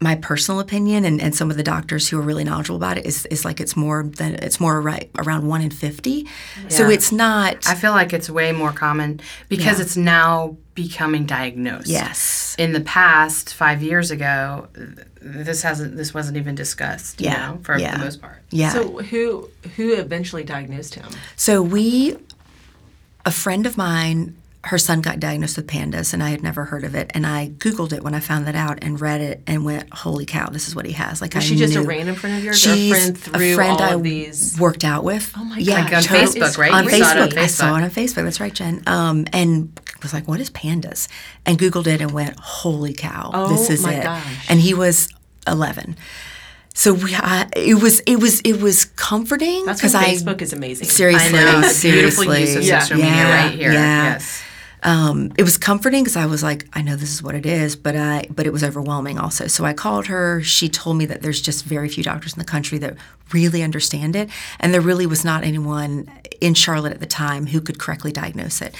my 0.02 0.16
personal 0.16 0.60
opinion 0.60 1.04
and, 1.04 1.20
and 1.20 1.34
some 1.34 1.50
of 1.50 1.56
the 1.56 1.62
doctors 1.62 2.08
who 2.08 2.18
are 2.18 2.22
really 2.22 2.42
knowledgeable 2.42 2.76
about 2.76 2.98
it 2.98 3.06
is, 3.06 3.24
is 3.26 3.44
like 3.44 3.60
it's 3.60 3.76
more 3.76 4.02
than 4.02 4.34
it's 4.36 4.58
more 4.58 4.80
right 4.80 5.10
around 5.18 5.46
one 5.46 5.62
in 5.62 5.70
50 5.70 6.10
yeah. 6.10 6.68
so 6.68 6.90
it's 6.90 7.12
not 7.12 7.66
i 7.68 7.74
feel 7.74 7.92
like 7.92 8.12
it's 8.12 8.28
way 8.28 8.52
more 8.52 8.72
common 8.72 9.20
because 9.48 9.78
yeah. 9.78 9.84
it's 9.84 9.96
now 9.96 10.56
becoming 10.74 11.24
diagnosed 11.24 11.86
yes 11.86 12.56
in 12.58 12.72
the 12.72 12.80
past 12.80 13.54
five 13.54 13.82
years 13.82 14.10
ago 14.10 14.66
this 15.20 15.62
hasn't 15.62 15.96
this 15.96 16.12
wasn't 16.12 16.36
even 16.36 16.54
discussed 16.54 17.20
you 17.20 17.28
yeah. 17.28 17.50
know 17.50 17.58
for 17.62 17.78
yeah. 17.78 17.96
the 17.96 18.04
most 18.04 18.20
part 18.20 18.42
yeah 18.50 18.70
so 18.70 18.98
who 18.98 19.48
who 19.76 19.94
eventually 19.94 20.42
diagnosed 20.42 20.94
him 20.94 21.08
so 21.36 21.62
we 21.62 22.16
a 23.24 23.30
friend 23.30 23.66
of 23.66 23.76
mine 23.76 24.36
her 24.64 24.78
son 24.78 25.00
got 25.00 25.18
diagnosed 25.18 25.56
with 25.56 25.66
pandas 25.66 26.12
and 26.12 26.22
I 26.22 26.30
had 26.30 26.42
never 26.42 26.64
heard 26.66 26.84
of 26.84 26.94
it. 26.94 27.10
And 27.14 27.26
I 27.26 27.48
Googled 27.48 27.92
it 27.92 28.04
when 28.04 28.14
I 28.14 28.20
found 28.20 28.46
that 28.46 28.54
out 28.54 28.78
and 28.82 29.00
read 29.00 29.20
it 29.20 29.42
and 29.46 29.64
went, 29.64 29.92
holy 29.92 30.24
cow, 30.24 30.50
this 30.50 30.68
is 30.68 30.76
what 30.76 30.86
he 30.86 30.92
has. 30.92 31.20
Like 31.20 31.34
Was 31.34 31.44
I 31.44 31.46
she 31.48 31.54
knew. 31.54 31.66
just 31.66 31.76
a 31.76 31.82
random 31.82 32.14
friend 32.14 32.36
of 32.36 32.44
yours 32.44 32.60
She's 32.60 32.92
a 32.92 32.94
friend 32.94 33.18
through 33.18 33.52
a 33.52 33.54
friend 33.56 33.80
all 33.80 33.82
I 33.82 33.94
of 33.94 34.02
these? 34.04 34.58
worked 34.60 34.84
out 34.84 35.02
with. 35.02 35.32
Oh 35.36 35.42
my 35.42 35.56
God. 35.56 35.66
Yeah, 35.66 35.84
like 35.84 35.92
on. 35.94 36.02
Facebook, 36.02 36.58
right? 36.58 36.72
On 36.72 36.84
you 36.84 36.90
Facebook. 36.90 37.22
on 37.22 37.28
Facebook. 37.30 37.38
I 37.38 37.46
saw 37.48 37.76
it 37.76 37.82
on 37.82 37.90
Facebook. 37.90 38.24
That's 38.24 38.40
right, 38.40 38.54
Jen. 38.54 38.82
Um, 38.86 39.26
and 39.32 39.80
was 40.00 40.12
like, 40.12 40.28
what 40.28 40.40
is 40.40 40.50
pandas? 40.50 41.08
And 41.44 41.58
Googled 41.58 41.88
it 41.88 42.00
and 42.00 42.12
went, 42.12 42.38
holy 42.38 42.94
cow, 42.94 43.30
oh 43.34 43.48
this 43.48 43.68
is 43.68 43.82
my 43.82 43.94
it. 43.94 44.04
Gosh. 44.04 44.46
And 44.48 44.60
he 44.60 44.74
was 44.74 45.08
11 45.46 45.96
so 46.74 46.94
we, 46.94 47.14
it 47.54 47.82
was 47.82 48.00
it 48.06 48.16
was 48.16 48.40
it 48.40 48.62
was 48.62 48.86
comforting 48.86 49.66
because 49.66 49.92
Facebook 49.92 50.40
is 50.40 50.54
amazing. 50.54 50.88
Seriously, 50.88 51.38
I 51.38 51.60
know. 51.60 51.68
seriously, 51.68 52.26
beautiful 52.28 52.38
use 52.38 52.56
of 52.56 52.62
yeah. 52.62 52.78
social 52.78 52.96
media 52.96 53.12
yeah. 53.12 53.44
right 53.44 53.54
here. 53.54 53.72
Yeah. 53.72 54.12
Yes 54.14 54.42
um, 54.82 55.32
it 55.38 55.44
was 55.44 55.56
comforting 55.56 56.02
because 56.02 56.16
I 56.16 56.26
was 56.26 56.42
like, 56.42 56.66
I 56.72 56.82
know 56.82 56.96
this 56.96 57.12
is 57.12 57.22
what 57.22 57.34
it 57.34 57.46
is, 57.46 57.76
but 57.76 57.94
I 57.94 58.26
but 58.30 58.46
it 58.46 58.52
was 58.52 58.64
overwhelming 58.64 59.18
also. 59.18 59.46
So 59.46 59.64
I 59.64 59.72
called 59.72 60.06
her. 60.06 60.42
She 60.42 60.68
told 60.68 60.96
me 60.96 61.06
that 61.06 61.22
there's 61.22 61.40
just 61.40 61.64
very 61.64 61.88
few 61.88 62.02
doctors 62.02 62.32
in 62.32 62.38
the 62.38 62.44
country 62.44 62.78
that 62.78 62.96
really 63.32 63.62
understand 63.62 64.16
it, 64.16 64.28
and 64.58 64.74
there 64.74 64.80
really 64.80 65.06
was 65.06 65.24
not 65.24 65.44
anyone 65.44 66.10
in 66.40 66.54
Charlotte 66.54 66.92
at 66.92 67.00
the 67.00 67.06
time 67.06 67.46
who 67.46 67.60
could 67.60 67.78
correctly 67.78 68.10
diagnose 68.10 68.60
it. 68.60 68.74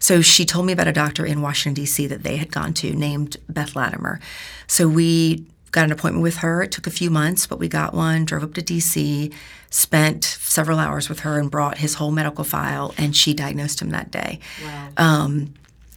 So 0.00 0.20
she 0.20 0.44
told 0.44 0.66
me 0.66 0.72
about 0.72 0.88
a 0.88 0.92
doctor 0.92 1.24
in 1.24 1.40
Washington 1.40 1.74
D.C. 1.74 2.06
that 2.08 2.24
they 2.24 2.36
had 2.36 2.50
gone 2.50 2.74
to 2.74 2.92
named 2.92 3.36
Beth 3.48 3.76
Latimer. 3.76 4.20
So 4.66 4.88
we 4.88 5.46
got 5.74 5.84
an 5.84 5.92
appointment 5.92 6.22
with 6.22 6.36
her. 6.38 6.62
It 6.62 6.72
took 6.72 6.86
a 6.86 6.90
few 6.90 7.10
months, 7.10 7.46
but 7.46 7.58
we 7.58 7.68
got 7.68 7.92
one. 7.92 8.24
Drove 8.24 8.42
up 8.42 8.54
to 8.54 8.62
D.C 8.62 9.30
spent 9.74 10.22
several 10.22 10.78
hours 10.78 11.08
with 11.08 11.20
her 11.20 11.36
and 11.40 11.50
brought 11.50 11.78
his 11.78 11.94
whole 11.94 12.12
medical 12.12 12.44
file, 12.44 12.94
and 12.96 13.14
she 13.14 13.34
diagnosed 13.34 13.82
him 13.82 13.90
that 13.90 14.08
day. 14.08 14.38
Wow. 14.62 14.88
Um, 14.96 15.54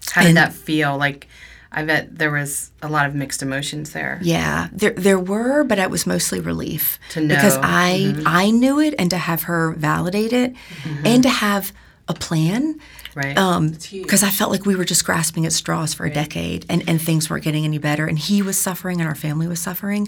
How 0.09 0.23
did 0.23 0.35
that 0.35 0.51
feel? 0.51 0.97
Like, 0.97 1.27
I 1.71 1.83
bet 1.83 2.17
there 2.17 2.31
was 2.31 2.71
a 2.81 2.89
lot 2.89 3.05
of 3.05 3.13
mixed 3.13 3.43
emotions 3.43 3.91
there. 3.91 4.19
Yeah, 4.23 4.69
there 4.71 4.91
there 4.91 5.19
were, 5.19 5.63
but 5.63 5.77
it 5.77 5.91
was 5.91 6.07
mostly 6.07 6.39
relief 6.39 6.97
to 7.11 7.21
know 7.21 7.35
because 7.35 7.57
I 7.57 8.13
mm-hmm. 8.15 8.23
I 8.25 8.49
knew 8.49 8.79
it, 8.79 8.95
and 8.97 9.11
to 9.11 9.17
have 9.17 9.43
her 9.43 9.73
validate 9.73 10.33
it, 10.33 10.53
mm-hmm. 10.53 11.05
and 11.05 11.21
to 11.21 11.29
have 11.29 11.71
a 12.07 12.15
plan. 12.15 12.79
Right. 13.17 13.35
Um, 13.35 13.71
because 13.91 14.21
I 14.21 14.29
felt 14.29 14.51
like 14.51 14.67
we 14.67 14.75
were 14.75 14.85
just 14.85 15.03
grasping 15.03 15.47
at 15.47 15.51
straws 15.51 15.91
for 15.91 16.05
a 16.05 16.13
decade 16.13 16.67
and, 16.69 16.87
and 16.87 17.01
things 17.01 17.31
weren't 17.31 17.43
getting 17.43 17.65
any 17.65 17.79
better. 17.79 18.05
And 18.05 18.19
he 18.19 18.43
was 18.43 18.59
suffering 18.59 19.01
and 19.01 19.09
our 19.09 19.15
family 19.15 19.47
was 19.47 19.59
suffering. 19.59 20.07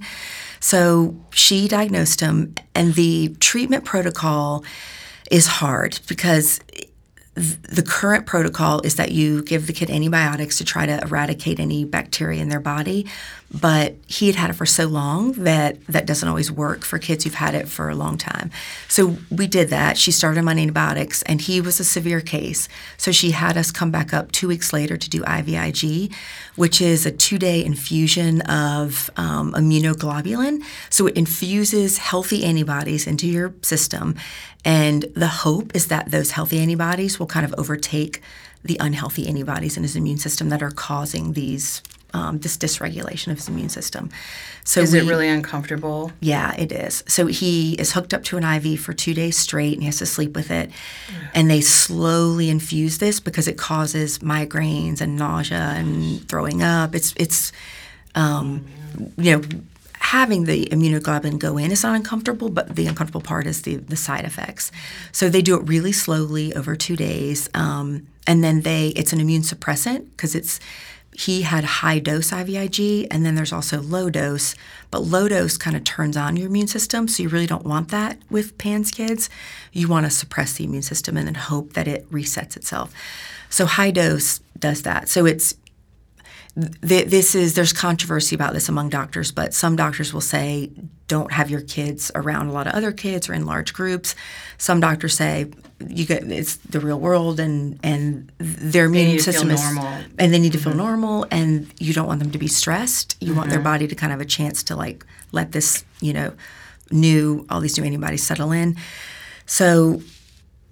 So 0.60 1.16
she 1.32 1.68
diagnosed 1.68 2.22
him, 2.22 2.54
and 2.76 2.94
the 2.94 3.30
treatment 3.40 3.84
protocol 3.84 4.64
is 5.32 5.48
hard 5.48 6.00
because 6.08 6.60
the 7.34 7.84
current 7.84 8.28
protocol 8.28 8.82
is 8.82 8.98
that 8.98 9.12
you 9.12 9.42
give 9.42 9.66
the 9.66 9.74
kid 9.74 9.90
antibiotics 9.90 10.60
to 10.60 10.64
try 10.64 10.86
to 10.86 11.02
eradicate 11.02 11.60
any 11.60 11.86
bacteria 11.86 12.42
in 12.42 12.50
their 12.50 12.60
body 12.60 13.08
but 13.52 13.96
he 14.06 14.28
had 14.28 14.36
had 14.36 14.50
it 14.52 14.54
for 14.54 14.66
so 14.66 14.88
long 14.88 15.32
that 15.34 15.84
that 15.88 16.06
doesn't 16.06 16.28
always 16.28 16.52
work 16.52 16.86
for 16.86 17.00
kids 17.00 17.24
who've 17.24 17.34
had 17.34 17.56
it 17.56 17.68
for 17.68 17.90
a 17.90 17.96
long 17.96 18.18
time. 18.18 18.52
So 18.88 19.18
we 19.32 19.48
did 19.48 19.70
that. 19.70 19.98
She 19.98 20.12
started 20.12 20.40
him 20.40 20.48
on 20.48 20.60
antibiotics 20.60 21.24
and 21.24 21.42
he 21.42 21.60
was 21.60 21.80
a 21.80 21.84
severe 21.84 22.22
case. 22.22 22.70
So 22.98 23.12
she 23.12 23.32
had 23.32 23.58
us 23.58 23.72
come 23.72 23.90
back 23.90 24.14
up 24.14 24.32
two 24.32 24.48
weeks 24.48 24.72
later 24.72 24.98
to 24.98 25.10
do 25.10 25.24
ivig 25.24 26.14
which 26.56 26.82
is 26.82 27.06
a 27.06 27.12
two-day 27.12 27.64
infusion 27.64 28.42
of 28.42 29.10
um, 29.18 29.54
immunoglobulin. 29.54 30.64
So 30.90 31.08
it 31.08 31.18
infuses 31.18 31.98
healthy 31.98 32.44
antibodies 32.44 33.08
into 33.08 33.28
your 33.28 33.54
system 33.62 34.16
and 34.66 35.04
the 35.16 35.28
hope 35.28 35.76
is 35.76 35.88
that 35.88 36.12
those 36.12 36.32
healthy 36.32 36.60
antibodies 36.60 37.18
will 37.18 37.28
kind 37.28 37.46
of 37.46 37.56
overtake 37.58 38.22
the 38.64 38.78
unhealthy 38.80 39.28
antibodies 39.28 39.78
in 39.78 39.84
his 39.84 39.96
immune 39.96 40.18
system 40.18 40.50
that 40.50 40.62
are 40.62 40.72
causing 40.72 41.34
these 41.34 41.82
um, 42.14 42.40
this 42.40 42.58
dysregulation 42.58 43.32
of 43.32 43.38
his 43.38 43.48
immune 43.48 43.70
system. 43.70 44.10
So 44.64 44.82
is 44.82 44.94
we, 44.94 45.00
it 45.00 45.06
really 45.06 45.28
uncomfortable? 45.28 46.12
Yeah, 46.20 46.54
it 46.56 46.72
is. 46.72 47.04
So 47.08 47.28
he 47.28 47.74
is 47.74 47.94
hooked 47.94 48.14
up 48.14 48.24
to 48.26 48.38
an 48.38 48.44
IV 48.44 48.80
for 48.80 48.94
two 48.94 49.14
days 49.14 49.38
straight, 49.38 49.74
and 49.74 49.82
he 49.82 49.88
has 49.88 49.98
to 49.98 50.06
sleep 50.06 50.36
with 50.36 50.52
it. 50.52 50.70
And 51.34 51.50
they 51.50 51.62
slowly 51.62 52.50
infuse 52.50 53.00
this 53.00 53.20
because 53.20 53.48
it 53.48 53.58
causes 53.58 54.20
migraines 54.20 55.02
and 55.02 55.18
nausea 55.18 55.74
and 55.76 56.28
throwing 56.28 56.62
up. 56.62 56.96
It's 56.96 57.14
it's 57.18 57.52
um, 58.16 58.66
you 59.18 59.38
know 59.38 59.42
having 60.00 60.46
the 60.46 60.66
immunoglobulin 60.68 61.38
go 61.38 61.58
in 61.58 61.72
is 61.72 61.84
not 61.84 61.96
uncomfortable, 61.96 62.50
but 62.50 62.76
the 62.76 62.88
uncomfortable 62.88 63.22
part 63.22 63.46
is 63.46 63.62
the, 63.62 63.76
the 63.76 63.96
side 63.96 64.26
effects. 64.26 64.72
So 65.12 65.30
they 65.30 65.42
do 65.42 65.56
it 65.56 65.68
really 65.68 65.92
slowly 65.92 66.54
over 66.56 66.76
two 66.76 66.96
days, 66.96 67.50
um, 67.54 68.08
and 68.26 68.44
then 68.44 68.62
they 68.62 68.88
it's 68.90 69.14
an 69.14 69.20
immune 69.20 69.44
suppressant 69.44 70.10
because 70.12 70.36
it's 70.36 70.60
he 71.14 71.42
had 71.42 71.64
high 71.64 72.00
dose 72.00 72.32
IVIG, 72.32 73.08
and 73.12 73.26
then 73.26 73.36
there's 73.36 73.52
also 73.52 73.82
low 73.82 74.10
dose. 74.10 74.56
But 74.92 75.00
low 75.00 75.28
dose 75.28 75.58
kind 75.58 75.76
of 75.76 75.84
turns 75.84 76.16
on 76.16 76.38
your 76.38 76.48
immune 76.48 76.68
system, 76.68 77.08
so 77.08 77.24
you 77.24 77.30
really 77.30 77.48
don't 77.48 77.66
want 77.66 77.90
that 77.90 78.20
with 78.30 78.58
PANS 78.58 78.92
kids. 78.92 79.30
You 79.74 79.88
want 79.88 80.06
to 80.06 80.10
suppress 80.10 80.54
the 80.54 80.64
immune 80.64 80.82
system 80.82 81.18
and 81.18 81.28
then 81.28 81.36
hope 81.36 81.74
that 81.74 81.88
it 81.88 82.10
resets 82.12 82.56
itself. 82.56 82.94
So 83.50 83.66
high 83.66 83.92
dose 83.92 84.40
does 84.58 84.84
that. 84.84 85.10
So 85.10 85.26
it's 85.26 85.56
this 86.56 87.36
is 87.36 87.54
there's 87.54 87.74
controversy 87.74 88.36
about 88.36 88.54
this 88.54 88.70
among 88.70 88.90
doctors, 88.90 89.32
but 89.32 89.54
some 89.54 89.76
doctors 89.76 90.14
will 90.14 90.22
say 90.22 90.72
don't 91.08 91.32
have 91.32 91.50
your 91.50 91.62
kids 91.62 92.12
around 92.16 92.48
a 92.48 92.52
lot 92.52 92.68
of 92.68 92.74
other 92.74 92.92
kids 92.92 93.30
or 93.30 93.34
in 93.34 93.46
large 93.46 93.74
groups. 93.74 94.16
Some 94.58 94.80
doctors 94.80 95.16
say 95.16 95.52
you 95.88 96.06
get 96.06 96.24
it's 96.24 96.58
the 96.58 96.80
real 96.80 97.00
world 97.00 97.40
and 97.40 97.80
and 97.84 98.32
their 98.38 98.86
immune 98.86 99.20
system 99.20 99.50
is 99.52 99.64
normal. 99.64 100.04
and 100.18 100.34
they 100.34 100.40
need 100.40 100.52
to 100.52 100.58
mm-hmm. 100.58 100.70
feel 100.70 100.78
normal 100.78 101.26
and 101.32 101.72
you 101.80 101.94
don't 101.94 102.08
want 102.08 102.20
them 102.20 102.32
to 102.32 102.38
be 102.38 102.48
stressed. 102.48 103.16
You 103.20 103.30
mm-hmm. 103.30 103.38
want 103.38 103.50
their 103.50 103.60
mm-hmm. 103.60 103.66
body 103.66 103.88
to 103.88 103.96
kind 103.96 104.12
of 104.12 104.20
have 104.20 104.26
a 104.26 104.30
chance 104.30 104.64
to 104.64 104.76
like 104.76 105.06
let 105.32 105.52
this 105.52 105.84
you 106.02 106.14
know 106.14 106.34
new 106.92 107.46
all 107.50 107.62
these 107.62 107.78
new 107.78 107.86
antibodies 107.86 108.24
settle 108.24 108.52
in. 108.52 108.76
So 109.46 110.02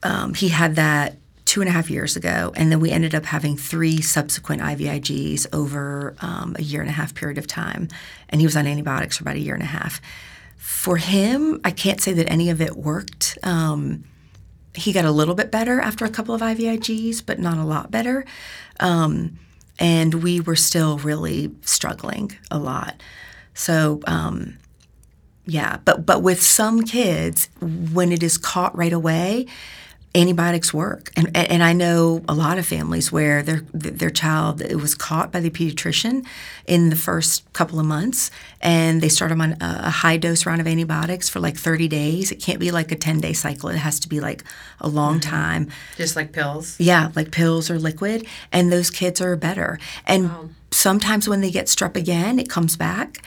um, 0.04 0.34
he 0.34 0.50
had 0.50 0.76
that 0.76 1.16
two 1.48 1.62
and 1.62 1.70
a 1.70 1.72
half 1.72 1.90
years 1.90 2.18
ago, 2.18 2.52
and 2.56 2.70
then 2.72 2.82
we 2.82 2.92
ended 2.92 3.16
up 3.16 3.26
having 3.26 3.56
three 3.56 4.02
subsequent 4.02 4.62
IVIGs 4.62 5.48
over 5.54 6.14
um, 6.20 6.56
a 6.60 6.62
year 6.62 6.82
and 6.82 6.90
a 6.90 6.94
half 6.94 7.16
period 7.16 7.38
of 7.38 7.48
time, 7.48 7.88
and 8.28 8.42
he 8.42 8.46
was 8.46 8.58
on 8.58 8.68
antibiotics 8.68 9.18
for 9.18 9.24
about 9.24 9.38
a 9.38 9.40
year 9.40 9.54
and 9.54 9.64
a 9.64 9.68
half. 9.68 10.02
For 10.58 10.98
him, 10.98 11.62
I 11.64 11.72
can't 11.72 12.02
say 12.02 12.12
that 12.14 12.30
any 12.30 12.50
of 12.50 12.60
it 12.60 12.76
worked. 12.76 13.38
Um, 13.44 14.04
he 14.76 14.92
got 14.92 15.06
a 15.06 15.12
little 15.12 15.36
bit 15.36 15.50
better 15.50 15.80
after 15.80 16.04
a 16.04 16.10
couple 16.10 16.36
of 16.36 16.42
IVIGs, 16.42 17.26
but 17.26 17.40
not 17.40 17.58
a 17.58 17.64
lot 17.64 17.90
better. 17.90 18.26
Um, 18.82 19.40
and 19.80 20.16
we 20.16 20.42
were 20.42 20.58
still 20.58 20.98
really 20.98 21.56
struggling 21.62 22.38
a 22.52 22.60
lot. 22.60 23.02
So, 23.54 24.02
um, 24.06 24.58
yeah, 25.46 25.78
but 25.86 26.06
but 26.06 26.22
with 26.22 26.42
some 26.42 26.84
kids, 26.84 27.50
when 27.62 28.12
it 28.12 28.22
is 28.22 28.38
caught 28.38 28.78
right 28.78 28.92
away, 28.92 29.48
antibiotics 30.18 30.74
work. 30.74 31.12
And, 31.16 31.36
and 31.36 31.64
I 31.64 31.74
know 31.74 32.24
a 32.28 32.34
lot 32.34 32.58
of 32.58 32.66
families 32.66 33.12
where 33.12 33.44
their 33.44 33.62
their 33.74 34.10
child 34.10 34.62
it 34.62 34.76
was 34.76 34.96
caught 34.96 35.32
by 35.32 35.40
the 35.40 35.50
pediatrician 35.50 36.26
in 36.66 36.90
the 36.90 36.96
first 36.96 37.52
couple 37.54 37.80
of 37.80 37.86
months, 37.86 38.32
and 38.60 39.02
they 39.02 39.10
start 39.10 39.30
them 39.30 39.42
on 39.42 39.58
a 39.62 39.90
high 39.90 40.18
dose 40.18 40.46
round 40.46 40.60
of 40.60 40.68
antibiotics 40.68 41.30
for 41.30 41.40
like 41.40 41.56
30 41.56 41.88
days. 41.88 42.32
It 42.32 42.42
can't 42.42 42.60
be 42.60 42.72
like 42.72 42.92
a 42.92 42.96
10 42.96 43.20
day 43.20 43.34
cycle. 43.34 43.70
It 43.70 43.78
has 43.78 44.00
to 44.02 44.10
be 44.10 44.20
like 44.20 44.44
a 44.82 44.88
long 44.88 45.20
mm-hmm. 45.20 45.30
time. 45.30 45.72
Just 45.96 46.16
like 46.16 46.32
pills. 46.32 46.76
Yeah, 46.80 47.12
like 47.16 47.32
pills 47.32 47.70
or 47.70 47.78
liquid, 47.78 48.26
and 48.52 48.72
those 48.72 48.90
kids 48.90 49.22
are 49.22 49.36
better. 49.36 49.80
And 50.06 50.30
wow. 50.30 50.50
sometimes 50.72 51.30
when 51.30 51.42
they 51.42 51.52
get 51.52 51.68
strep 51.68 51.96
again, 51.96 52.40
it 52.40 52.50
comes 52.50 52.76
back, 52.76 53.22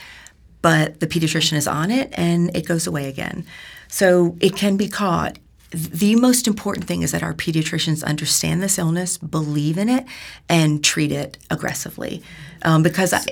but 0.61 0.99
the 0.99 1.07
pediatrician 1.07 1.53
is 1.53 1.67
on 1.67 1.89
it 1.89 2.09
and 2.13 2.55
it 2.55 2.67
goes 2.67 2.85
away 2.85 3.07
again. 3.07 3.45
So 3.87 4.37
it 4.39 4.55
can 4.55 4.77
be 4.77 4.87
caught 4.87 5.37
the 5.71 6.15
most 6.17 6.47
important 6.47 6.85
thing 6.85 7.01
is 7.01 7.11
that 7.11 7.23
our 7.23 7.33
pediatricians 7.33 8.03
understand 8.03 8.61
this 8.61 8.77
illness, 8.77 9.17
believe 9.17 9.77
in 9.77 9.89
it, 9.89 10.05
and 10.49 10.83
treat 10.83 11.11
it 11.11 11.37
aggressively. 11.49 12.21
Um, 12.63 12.83
because 12.83 13.13
I, 13.13 13.23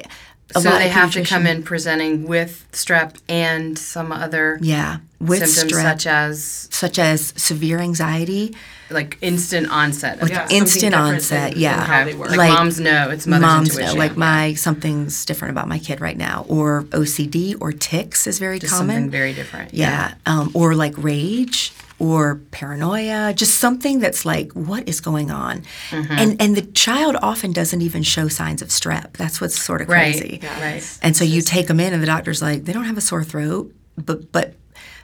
so 0.53 0.62
they 0.62 0.89
have 0.89 1.12
to 1.13 1.24
come 1.24 1.46
in 1.46 1.63
presenting 1.63 2.27
with 2.27 2.65
strep 2.72 3.19
and 3.27 3.77
some 3.77 4.12
other 4.12 4.58
yeah 4.62 4.98
with 5.19 5.48
symptoms 5.48 5.84
strep, 5.84 5.84
such 5.84 6.08
as 6.08 6.67
such 6.72 7.00
as 7.00 7.34
severe 7.36 7.79
anxiety, 7.79 8.55
like 8.91 9.17
instant 9.22 9.69
onset, 9.72 10.22
like 10.22 10.31
yeah, 10.31 10.48
instant 10.50 10.96
onset, 10.96 11.58
yeah, 11.58 12.05
like, 12.05 12.17
like, 12.38 12.51
moms 12.51 12.79
know 12.79 13.10
it's 13.10 13.27
mother's 13.27 13.41
moms 13.41 13.69
intuition. 13.69 13.96
Know, 13.96 14.00
like 14.00 14.17
my 14.17 14.53
something's 14.53 15.25
different 15.25 15.51
about 15.51 15.67
my 15.67 15.79
kid 15.79 16.01
right 16.01 16.17
now, 16.17 16.46
or 16.48 16.84
OCD 16.89 17.55
or 17.60 17.72
tics 17.72 18.27
is 18.27 18.39
very 18.39 18.60
Just 18.60 18.74
common, 18.74 18.96
something 18.96 19.12
very 19.12 19.34
different, 19.34 19.74
yeah, 19.74 20.13
yeah. 20.25 20.39
Um, 20.39 20.51
or 20.53 20.75
like 20.75 20.93
rage 20.98 21.74
or 22.00 22.39
paranoia, 22.51 23.34
just 23.34 23.60
something 23.60 24.00
that's 24.00 24.25
like, 24.25 24.51
what 24.53 24.88
is 24.88 25.01
going 25.01 25.29
on? 25.29 25.63
Mm-hmm. 25.89 26.13
And 26.13 26.41
and 26.41 26.55
the 26.55 26.62
child 26.62 27.17
often 27.22 27.51
doesn't 27.51 27.81
even 27.81 28.03
show 28.03 28.27
signs 28.27 28.62
of 28.62 28.69
strep. 28.69 29.13
That's 29.13 29.41
what's 29.41 29.60
sort 29.60 29.81
of 29.81 29.88
crazy. 29.88 30.39
Right. 30.41 30.43
Yeah, 30.43 30.62
right. 30.62 31.00
And 31.01 31.15
so 31.15 31.25
you 31.25 31.41
take 31.41 31.67
them 31.67 31.79
in, 31.79 31.93
and 31.93 32.01
the 32.01 32.08
doctor's 32.08 32.41
like, 32.41 32.65
they 32.65 32.74
don't 32.74 32.86
have 32.86 32.98
a 32.98 33.01
sore 33.01 33.24
throat, 33.24 33.74
but 33.98 34.31
but 34.31 34.55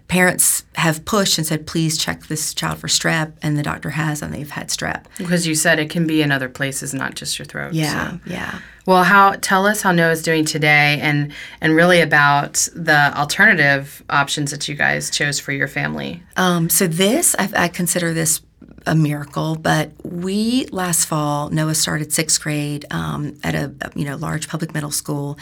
parents 0.07 0.63
have 0.75 1.03
pushed 1.05 1.37
and 1.37 1.47
said, 1.47 1.65
please 1.65 1.97
check 1.97 2.27
this 2.27 2.53
child 2.53 2.77
for 2.77 2.87
strep, 2.87 3.33
and 3.41 3.57
the 3.57 3.63
doctor 3.63 3.91
has, 3.91 4.21
and 4.21 4.33
they've 4.33 4.49
had 4.49 4.69
strep. 4.69 5.05
Because 5.17 5.47
you 5.47 5.55
said 5.55 5.79
it 5.79 5.89
can 5.89 6.05
be 6.05 6.21
in 6.21 6.31
other 6.31 6.49
places, 6.49 6.93
not 6.93 7.15
just 7.15 7.39
your 7.39 7.45
throat. 7.45 7.73
Yeah, 7.73 8.11
so. 8.11 8.19
yeah. 8.25 8.59
Well, 8.85 9.03
how 9.03 9.31
tell 9.41 9.65
us 9.65 9.81
how 9.81 9.91
Noah's 9.91 10.21
doing 10.21 10.45
today, 10.45 10.99
and 11.01 11.33
and 11.59 11.75
really 11.75 12.01
about 12.01 12.67
the 12.75 13.17
alternative 13.17 14.03
options 14.09 14.51
that 14.51 14.67
you 14.67 14.75
guys 14.75 15.09
chose 15.09 15.39
for 15.39 15.51
your 15.51 15.67
family. 15.67 16.21
Um, 16.37 16.69
so 16.69 16.85
this, 16.85 17.35
I, 17.39 17.49
I 17.55 17.67
consider 17.67 18.13
this 18.13 18.41
a 18.85 18.95
miracle. 18.95 19.55
But 19.55 19.91
we 20.03 20.65
last 20.67 21.05
fall, 21.05 21.49
Noah 21.49 21.75
started 21.75 22.13
sixth 22.13 22.41
grade 22.41 22.85
um, 22.91 23.37
at 23.43 23.55
a 23.55 23.73
you 23.95 24.05
know 24.05 24.15
large 24.15 24.47
public 24.47 24.73
middle 24.73 24.91
school, 24.91 25.37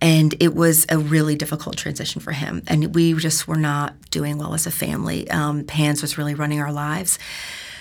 and 0.00 0.34
it 0.40 0.54
was 0.54 0.86
a 0.88 0.98
really 0.98 1.36
difficult 1.36 1.76
transition 1.76 2.20
for 2.20 2.32
him. 2.32 2.62
And 2.66 2.94
we 2.94 3.14
just 3.14 3.48
were 3.48 3.56
not 3.56 3.94
doing 4.10 4.38
well 4.38 4.54
as 4.54 4.66
a 4.66 4.70
family. 4.70 5.28
Um, 5.30 5.64
PANS 5.64 6.02
was 6.02 6.18
really 6.18 6.34
running 6.34 6.60
our 6.60 6.72
lives. 6.72 7.18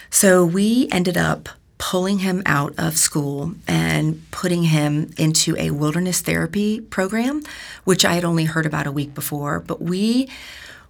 So 0.10 0.46
we 0.46 0.88
ended 0.92 1.18
up 1.18 1.50
pulling 1.78 2.20
him 2.20 2.42
out 2.46 2.74
of 2.78 2.98
school 2.98 3.54
and 3.68 4.30
putting 4.32 4.64
him 4.64 5.12
into 5.18 5.56
a 5.58 5.72
wilderness 5.72 6.22
therapy 6.22 6.82
program, 6.82 7.44
which 7.84 8.04
I 8.04 8.14
had 8.14 8.26
only 8.26 8.46
heard 8.46 8.66
about 8.66 8.88
a 8.88 8.92
week 8.92 9.14
before. 9.14 9.60
But 9.60 9.82
we 9.82 10.28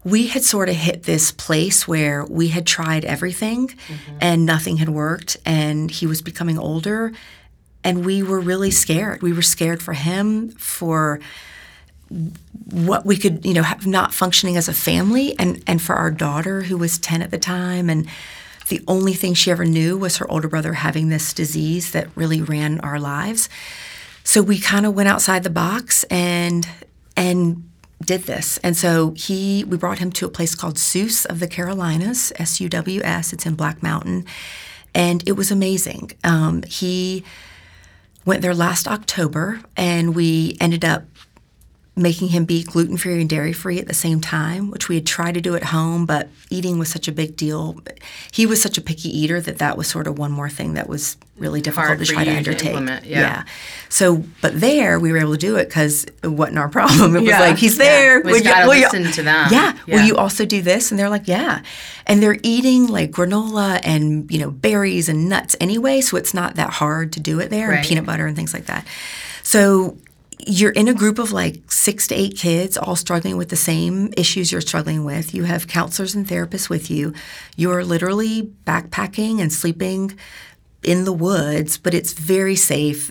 we 0.04 0.27
had 0.27 0.44
sort 0.44 0.70
of 0.70 0.75
hit 0.75 1.04
this 1.04 1.32
place 1.32 1.88
where 1.88 2.25
we 2.25 2.50
had 2.50 2.66
tried 2.66 3.04
everything 3.04 3.68
mm-hmm. 3.68 4.18
and 4.22 4.46
nothing 4.46 4.77
had 4.77 4.89
worked 4.89 5.38
and 5.46 5.92
he 5.92 6.08
was 6.08 6.22
becoming 6.22 6.58
older 6.58 7.12
and 7.88 8.06
we 8.06 8.22
were 8.22 8.42
really 8.42 8.70
scared. 8.70 9.22
We 9.22 9.32
were 9.32 9.42
scared 9.42 9.82
for 9.82 9.94
him, 9.94 10.50
for 10.51 11.22
what 12.70 13.06
we 13.06 13.16
could, 13.16 13.46
you 13.46 13.54
know, 13.54 13.63
have 13.63 13.88
not 13.88 14.13
functioning 14.13 14.58
as 14.58 14.68
a 14.68 14.74
family, 14.74 15.39
and 15.39 15.63
and 15.68 15.82
for 15.82 15.96
our 15.96 16.12
daughter 16.12 16.63
who 16.63 16.77
was 16.77 17.00
ten 17.00 17.22
at 17.22 17.32
the 17.32 17.38
time, 17.38 17.89
and 17.89 18.08
the 18.68 18.82
only 18.89 19.13
thing 19.13 19.34
she 19.34 19.51
ever 19.51 19.63
knew 19.63 19.98
was 19.98 20.18
her 20.18 20.30
older 20.30 20.50
brother 20.50 20.74
having 20.74 21.08
this 21.08 21.32
disease 21.32 21.92
that 21.92 22.10
really 22.16 22.42
ran 22.42 22.82
our 22.82 23.00
lives. 23.00 23.48
So 24.25 24.42
we 24.42 24.60
kind 24.60 24.86
of 24.86 24.94
went 24.94 25.08
outside 25.08 25.44
the 25.44 25.50
box 25.50 26.04
and 26.06 26.68
and 27.16 27.70
did 28.04 28.24
this. 28.24 28.58
And 28.60 28.77
so 28.77 29.12
he 29.18 29.63
we 29.63 29.77
brought 29.77 30.00
him 30.00 30.12
to 30.13 30.25
a 30.25 30.30
place 30.30 30.56
called 30.56 30.77
SUWS 30.77 31.25
of 31.25 31.39
the 31.39 31.48
Carolinas, 31.48 32.32
S 32.38 32.62
U 32.62 32.70
W 32.70 33.01
S. 33.04 33.34
It's 33.34 33.46
in 33.46 33.56
Black 33.56 33.82
Mountain 33.82 34.25
and 34.98 35.24
it 35.27 35.34
was 35.34 35.51
amazing. 35.51 36.12
Um, 36.24 36.63
he 36.63 37.24
went 38.25 38.42
there 38.42 38.56
last 38.56 38.88
October, 38.88 39.62
and 39.77 40.16
we 40.16 40.58
ended 40.60 40.84
up 40.84 41.06
making 41.98 42.30
him 42.30 42.46
be 42.46 42.63
gluten 42.63 42.96
free 42.96 43.20
and 43.20 43.30
dairy 43.30 43.51
free 43.54 43.80
at 43.80 43.88
the 43.88 43.94
same 43.94 44.22
time, 44.22 44.70
which 44.70 44.88
we 44.88 44.96
had 44.96 45.06
tried 45.08 45.34
to 45.34 45.42
do 45.42 45.56
at 45.56 45.63
home, 45.66 46.06
but 46.06 46.30
eating 46.50 46.77
was 46.77 46.89
such 46.89 47.08
a 47.08 47.12
big 47.12 47.36
deal. 47.36 47.82
He 48.32 48.46
was 48.46 48.62
such 48.62 48.77
a 48.77 48.82
picky 48.82 49.10
eater 49.10 49.42
that 49.42 49.58
that 49.58 49.77
was 49.77 49.88
sort 49.88 50.06
of 50.08 50.18
one 50.20 50.32
more 50.32 50.50
thing 50.50 50.75
that 50.75 50.88
was 50.88 51.18
really 51.38 51.62
difficult 51.62 51.88
Hard 51.88 52.00
to 52.00 52.06
try 52.06 52.24
to 52.24 52.32
you 52.32 52.44
to 52.44 52.75
undertake. 52.75 53.06
yeah. 53.06 53.44
So, 53.89 54.24
but 54.42 54.60
there 54.60 55.00
we 55.00 55.12
were 55.12 55.18
able 55.20 55.34
to 55.34 55.38
do 55.38 55.56
it 55.58 55.66
because 55.70 56.06
it 56.24 56.27
wasn't 56.27 56.58
our 56.60 56.70
problem. 56.70 57.16
It 57.16 57.20
was 57.22 57.30
Yeah. 57.30 57.39
like 57.39 57.58
he's 57.58 57.77
Yeah. 57.77 57.84
there. 57.86 58.22
We 58.22 58.32
Will 58.32 58.39
just 58.39 58.46
gotta 58.46 58.68
will 58.68 58.80
listen 58.80 59.12
to 59.12 59.24
them. 59.24 59.50
Yeah. 59.51 59.74
Yeah. 59.86 59.96
Will 59.96 60.04
you 60.08 60.16
also 60.18 60.46
do 60.46 60.62
this? 60.62 60.92
And 60.92 61.00
they're 61.00 61.10
like, 61.10 61.27
yeah. 61.27 61.62
And 62.06 62.22
they're 62.24 62.38
eating 62.44 62.88
like 62.88 63.12
granola 63.12 63.80
and 63.84 64.30
you 64.32 64.39
know 64.39 64.50
berries 64.51 65.10
and 65.10 65.30
nuts 65.30 65.56
anyway, 65.60 66.01
so 66.01 66.18
it's 66.18 66.34
not 66.34 66.56
that 66.56 66.70
hard 66.72 67.12
to 67.13 67.20
do 67.20 67.39
it 67.39 67.50
there, 67.50 67.70
Right. 67.70 67.77
and 67.80 67.86
peanut 67.88 68.06
butter 68.06 68.25
and 68.27 68.36
things 68.36 68.54
like 68.54 68.66
that. 68.68 68.86
So 69.44 69.98
you're 70.46 70.72
in 70.72 70.88
a 70.88 70.94
group 70.94 71.20
of 71.20 71.32
like 71.32 71.72
six 71.72 72.08
to 72.08 72.15
eight 72.15 72.38
kids, 72.38 72.77
all 72.77 72.96
struggling 72.96 73.38
with 73.38 73.50
the 73.50 73.56
same 73.56 74.13
issues 74.15 74.51
you're 74.51 74.62
struggling 74.62 75.03
with. 75.03 75.34
You 75.34 75.44
have 75.46 75.67
counselors 75.67 76.15
and 76.15 76.27
therapists 76.27 76.70
with 76.70 76.91
you. 76.91 77.13
You're 77.56 77.84
literally 77.84 78.44
backpacking 78.65 79.41
and 79.41 79.51
sleeping 79.51 80.17
in 80.84 81.06
the 81.06 81.12
woods, 81.12 81.77
but 81.77 81.94
it's 81.94 82.13
very 82.13 82.56
safe. 82.56 83.10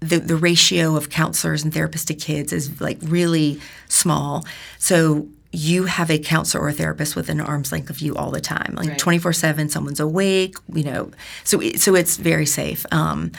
The, 0.00 0.18
the 0.18 0.36
ratio 0.36 0.96
of 0.96 1.08
counselors 1.08 1.64
and 1.64 1.72
therapists 1.72 2.06
to 2.06 2.14
kids 2.14 2.52
is 2.52 2.80
like 2.80 2.98
really 3.02 3.60
small. 3.88 4.46
So 4.78 5.26
you 5.52 5.84
have 5.84 6.10
a 6.10 6.18
counselor 6.18 6.64
or 6.64 6.68
a 6.68 6.72
therapist 6.72 7.16
within 7.16 7.40
arm's 7.40 7.72
length 7.72 7.88
of 7.88 8.00
you 8.00 8.14
all 8.14 8.30
the 8.30 8.40
time, 8.40 8.74
like 8.76 8.98
twenty 8.98 9.18
four 9.18 9.32
seven. 9.32 9.70
Someone's 9.70 10.00
awake, 10.00 10.56
you 10.72 10.84
know. 10.84 11.10
So 11.44 11.60
so 11.76 11.94
it's 11.94 12.18
very 12.18 12.46
safe. 12.46 12.84
Um, 12.92 13.32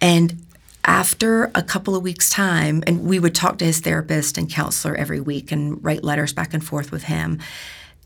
and 0.00 0.42
after 0.84 1.50
a 1.54 1.62
couple 1.62 1.94
of 1.94 2.02
weeks' 2.02 2.30
time, 2.30 2.82
and 2.86 3.04
we 3.04 3.18
would 3.18 3.34
talk 3.34 3.58
to 3.58 3.64
his 3.64 3.80
therapist 3.80 4.38
and 4.38 4.50
counselor 4.50 4.94
every 4.94 5.20
week 5.20 5.52
and 5.52 5.82
write 5.84 6.04
letters 6.04 6.32
back 6.32 6.54
and 6.54 6.64
forth 6.64 6.90
with 6.90 7.04
him. 7.04 7.38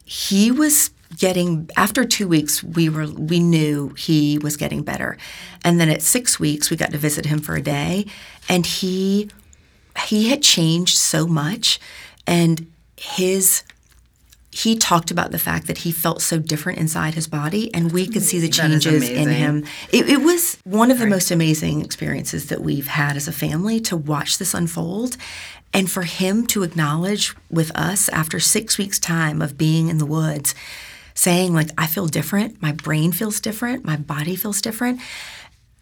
He 0.05 0.51
was 0.51 0.91
getting 1.19 1.71
after 1.77 2.05
two 2.05 2.27
weeks 2.27 2.63
we 2.63 2.89
were 2.89 3.07
we 3.07 3.39
knew 3.39 3.91
he 3.91 4.39
was 4.39 4.57
getting 4.57 4.83
better 4.83 5.17
and 5.65 5.79
then 5.79 5.89
at 5.89 6.03
six 6.03 6.41
weeks 6.41 6.71
we 6.71 6.77
got 6.77 6.91
to 6.91 6.99
visit 6.99 7.27
him 7.27 7.39
for 7.39 7.55
a 7.55 7.63
day 7.63 8.05
and 8.49 8.67
he 8.67 9.31
he 10.07 10.29
had 10.29 10.43
changed 10.43 10.97
so 10.97 11.27
much 11.27 11.79
and 12.27 12.67
his 12.97 13.63
he 14.55 14.77
talked 14.77 15.11
about 15.11 15.33
the 15.33 15.39
fact 15.39 15.67
that 15.67 15.79
he 15.79 15.91
felt 15.91 16.23
so 16.23 16.39
different 16.39 16.79
inside 16.79 17.15
his 17.15 17.27
body 17.27 17.75
and 17.75 17.91
we 17.91 18.07
could 18.07 18.23
see 18.23 18.39
the 18.39 18.49
changes 18.49 19.09
in 19.09 19.29
him. 19.29 19.65
it, 19.93 20.09
it 20.09 20.23
was 20.23 20.59
one 20.63 20.93
of 20.93 20.99
the 21.01 21.07
most 21.09 21.33
amazing 21.33 21.85
experiences 21.85 22.47
that 22.47 22.61
we've 22.61 22.87
had 22.87 23.17
as 23.17 23.27
a 23.27 23.33
family 23.33 23.81
to 23.81 23.97
watch 23.97 24.39
this 24.39 24.55
unfold 24.55 25.17
and 25.73 25.91
for 25.91 26.03
him 26.03 26.47
to 26.47 26.63
acknowledge 26.63 27.35
with 27.51 27.75
us 27.77 28.09
after 28.11 28.39
six 28.39 28.79
weeks 28.79 29.01
time 29.01 29.43
of 29.43 29.59
being 29.59 29.89
in 29.89 29.99
the 29.99 30.07
woods 30.07 30.55
saying 31.15 31.55
like 31.55 31.71
i 31.79 31.87
feel 31.87 32.07
different. 32.07 32.61
My 32.61 32.73
brain 32.73 33.13
feels 33.13 33.41
different. 33.41 33.85
My 33.85 33.97
body 33.97 34.37
feels 34.37 34.61
different. 34.61 35.01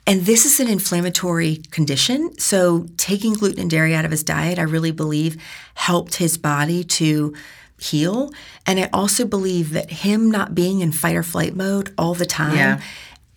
And 0.07 0.23
this 0.23 0.45
is 0.45 0.59
an 0.61 0.69
inflammatory 0.69 1.63
condition. 1.71 2.37
So, 2.39 2.87
taking 2.97 3.35
gluten 3.35 3.61
and 3.61 3.71
dairy 3.71 3.95
out 3.95 4.05
of 4.05 4.11
his 4.11 4.25
diet, 4.25 4.59
I 4.59 4.63
really 4.63 4.91
believe 4.91 5.41
helped 5.75 6.17
his 6.17 6.37
body 6.37 6.83
to 6.85 7.35
heal. 7.83 8.31
And 8.67 8.79
I 8.81 8.89
also 8.93 9.25
believe 9.25 9.73
that 9.73 9.91
him 9.91 10.31
not 10.31 10.55
being 10.55 10.81
in 10.81 10.93
fight 10.93 11.17
or 11.17 11.23
flight 11.23 11.55
mode 11.57 11.93
all 11.99 12.15
the 12.15 12.27
time 12.27 12.57
Yeah. 12.57 12.81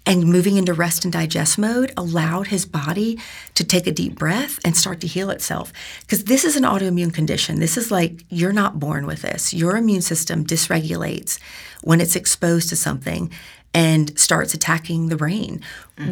and 0.05 0.23
moving 0.25 0.55
into 0.57 0.73
rest 0.73 1.03
and 1.03 1.11
digest 1.11 1.57
mode 1.57 1.91
allowed 1.97 2.47
his 2.47 2.65
body 2.65 3.17
to 3.55 3.63
take 3.63 3.87
a 3.87 3.91
deep 3.91 4.15
breath 4.19 4.59
and 4.63 4.77
start 4.77 5.01
to 5.01 5.07
heal 5.07 5.29
itself. 5.31 5.73
Because 6.01 6.25
this 6.25 6.45
is 6.45 6.55
an 6.55 6.63
autoimmune 6.63 7.13
condition. 7.13 7.59
This 7.59 7.75
is 7.77 7.89
like 7.89 8.23
you're 8.29 8.53
not 8.53 8.79
born 8.79 9.05
with 9.07 9.21
this. 9.23 9.53
Your 9.53 9.75
immune 9.77 10.01
system 10.01 10.45
dysregulates 10.45 11.39
when 11.81 11.99
it's 12.01 12.15
exposed 12.15 12.69
to 12.69 12.75
something 12.75 13.31
and 13.73 14.17
starts 14.17 14.53
attacking 14.53 15.09
the 15.09 15.17
brain, 15.17 15.59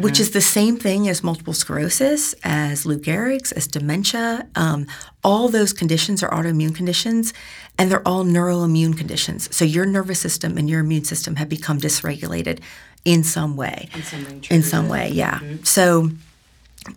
which 0.02 0.20
is 0.20 0.32
the 0.32 0.40
same 0.42 0.76
thing 0.76 1.08
as 1.08 1.24
multiple 1.24 1.54
sclerosis, 1.54 2.34
as 2.44 2.84
Lou 2.84 2.98
Gehrig's, 2.98 3.52
as 3.52 3.66
dementia. 3.66 4.46
Um, 4.54 4.86
all 5.22 5.48
those 5.48 5.72
conditions 5.72 6.22
are 6.22 6.28
autoimmune 6.30 6.74
conditions, 6.74 7.32
and 7.78 7.90
they're 7.90 8.06
all 8.06 8.24
neuroimmune 8.24 8.96
conditions. 8.96 9.54
So 9.54 9.64
your 9.64 9.86
nervous 9.86 10.20
system 10.20 10.56
and 10.56 10.68
your 10.68 10.80
immune 10.80 11.04
system 11.04 11.36
have 11.36 11.48
become 11.48 11.80
dysregulated 11.80 12.60
in 13.04 13.24
some 13.24 13.56
way. 13.56 13.88
In 14.50 14.62
some 14.62 14.88
way, 14.88 15.10
yeah. 15.10 15.40
So 15.62 16.10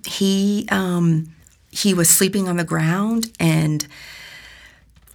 he 0.06 0.68
um, 0.70 1.34
he 1.72 1.94
was 1.94 2.10
sleeping 2.10 2.48
on 2.48 2.58
the 2.58 2.63
ground 2.63 3.32
and 3.40 3.88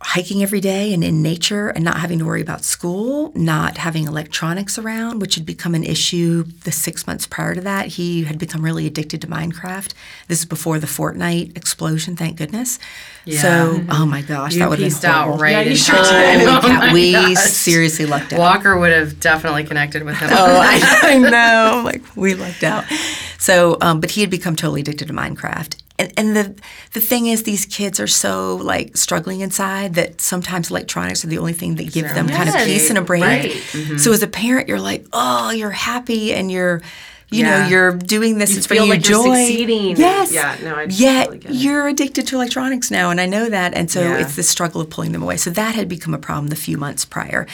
hiking 0.04 0.42
every 0.42 0.60
day 0.60 0.92
and 0.92 1.04
in 1.04 1.22
nature 1.22 1.68
and 1.68 1.84
not 1.84 1.98
having 2.00 2.18
to 2.18 2.24
worry 2.24 2.40
about 2.40 2.64
school, 2.64 3.30
not 3.36 3.76
having 3.78 4.04
electronics 4.06 4.76
around, 4.76 5.20
which 5.20 5.36
had 5.36 5.46
become 5.46 5.74
an 5.76 5.84
issue 5.84 6.42
the 6.64 6.72
six 6.72 7.06
months 7.06 7.24
prior 7.26 7.54
to 7.54 7.60
that. 7.60 7.86
He 7.86 8.24
had 8.24 8.36
become 8.38 8.62
really 8.64 8.86
addicted 8.86 9.20
to 9.22 9.28
Minecraft. 9.28 9.92
This 10.26 10.40
is 10.40 10.44
before 10.44 10.80
the 10.80 10.88
Fortnite 10.88 11.56
explosion, 11.56 12.16
thank 12.16 12.36
goodness. 12.36 12.80
Yeah. 13.24 13.40
So, 13.40 13.84
oh 13.90 14.04
my 14.04 14.22
gosh, 14.22 14.54
You 14.54 14.58
that 14.60 14.70
would 14.70 14.80
have 14.80 15.00
been 15.00 15.10
out 15.10 15.24
horrible. 15.24 15.42
right 15.42 15.66
Yeah, 15.68 15.74
sure. 15.74 15.96
Oh 16.02 16.60
Holy 16.60 16.72
cow, 16.74 16.78
my 16.80 16.92
we 16.92 17.12
gosh. 17.12 17.36
seriously 17.36 18.04
lucked 18.06 18.32
out. 18.32 18.40
Walker 18.40 18.76
would 18.76 18.90
have 18.92 19.20
definitely 19.20 19.62
connected 19.64 20.02
with 20.02 20.16
him. 20.16 20.30
Oh, 20.32 20.34
I, 20.62 20.80
I 21.04 21.18
know. 21.18 21.82
Like 21.84 22.02
we 22.16 22.34
lucked 22.34 22.64
out. 22.64 22.84
So, 23.38 23.78
um, 23.80 24.00
but 24.00 24.10
he 24.10 24.20
had 24.20 24.30
become 24.30 24.56
totally 24.56 24.80
addicted 24.80 25.06
to 25.08 25.14
Minecraft. 25.14 25.76
And, 26.02 26.12
and 26.16 26.36
the 26.36 26.54
the 26.92 27.00
thing 27.00 27.26
is, 27.26 27.42
these 27.44 27.64
kids 27.66 27.98
are 28.00 28.06
so 28.06 28.56
like 28.56 28.96
struggling 28.96 29.40
inside 29.40 29.94
that 29.94 30.20
sometimes 30.20 30.70
electronics 30.70 31.24
are 31.24 31.28
the 31.28 31.38
only 31.38 31.52
thing 31.52 31.76
that 31.76 31.92
give 31.92 32.08
them 32.14 32.28
kind 32.28 32.48
of 32.48 32.54
peace 32.56 32.88
and 32.90 32.98
a 32.98 33.02
break. 33.02 33.22
right. 33.22 33.50
Mm-hmm. 33.50 33.96
So 33.98 34.12
as 34.12 34.22
a 34.22 34.26
parent, 34.28 34.68
you're 34.68 34.80
like, 34.80 35.06
oh, 35.12 35.50
you're 35.50 35.70
happy 35.70 36.34
and 36.34 36.50
you're, 36.50 36.82
you 37.30 37.40
Yeah. 37.44 37.62
know, 37.62 37.68
you're 37.68 37.92
doing 37.96 38.38
this. 38.38 38.56
it's 38.56 38.66
feel 38.66 38.78
bringing 38.86 38.90
like 39.00 39.08
you 39.08 39.14
you're 39.16 39.24
joy. 39.24 39.36
succeeding. 39.46 39.96
Yes. 39.96 40.32
Yeah, 40.32 40.56
no, 40.62 40.74
I 40.74 40.82
Yet 40.90 41.24
totally 41.24 41.38
get 41.38 41.50
it. 41.50 41.56
you're 41.56 41.88
addicted 41.88 42.26
to 42.28 42.36
electronics 42.36 42.90
now, 42.90 43.10
and 43.10 43.20
I 43.20 43.26
know 43.26 43.48
that. 43.48 43.72
And 43.74 43.90
so 43.90 44.00
Yeah. 44.02 44.18
it's 44.18 44.36
the 44.36 44.42
struggle 44.42 44.80
of 44.80 44.90
pulling 44.90 45.12
them 45.12 45.22
away. 45.22 45.36
So 45.38 45.50
that 45.50 45.74
had 45.74 45.88
become 45.88 46.12
a 46.14 46.18
problem 46.18 46.48
the 46.48 46.56
few 46.56 46.76
months 46.76 47.04
prior. 47.04 47.46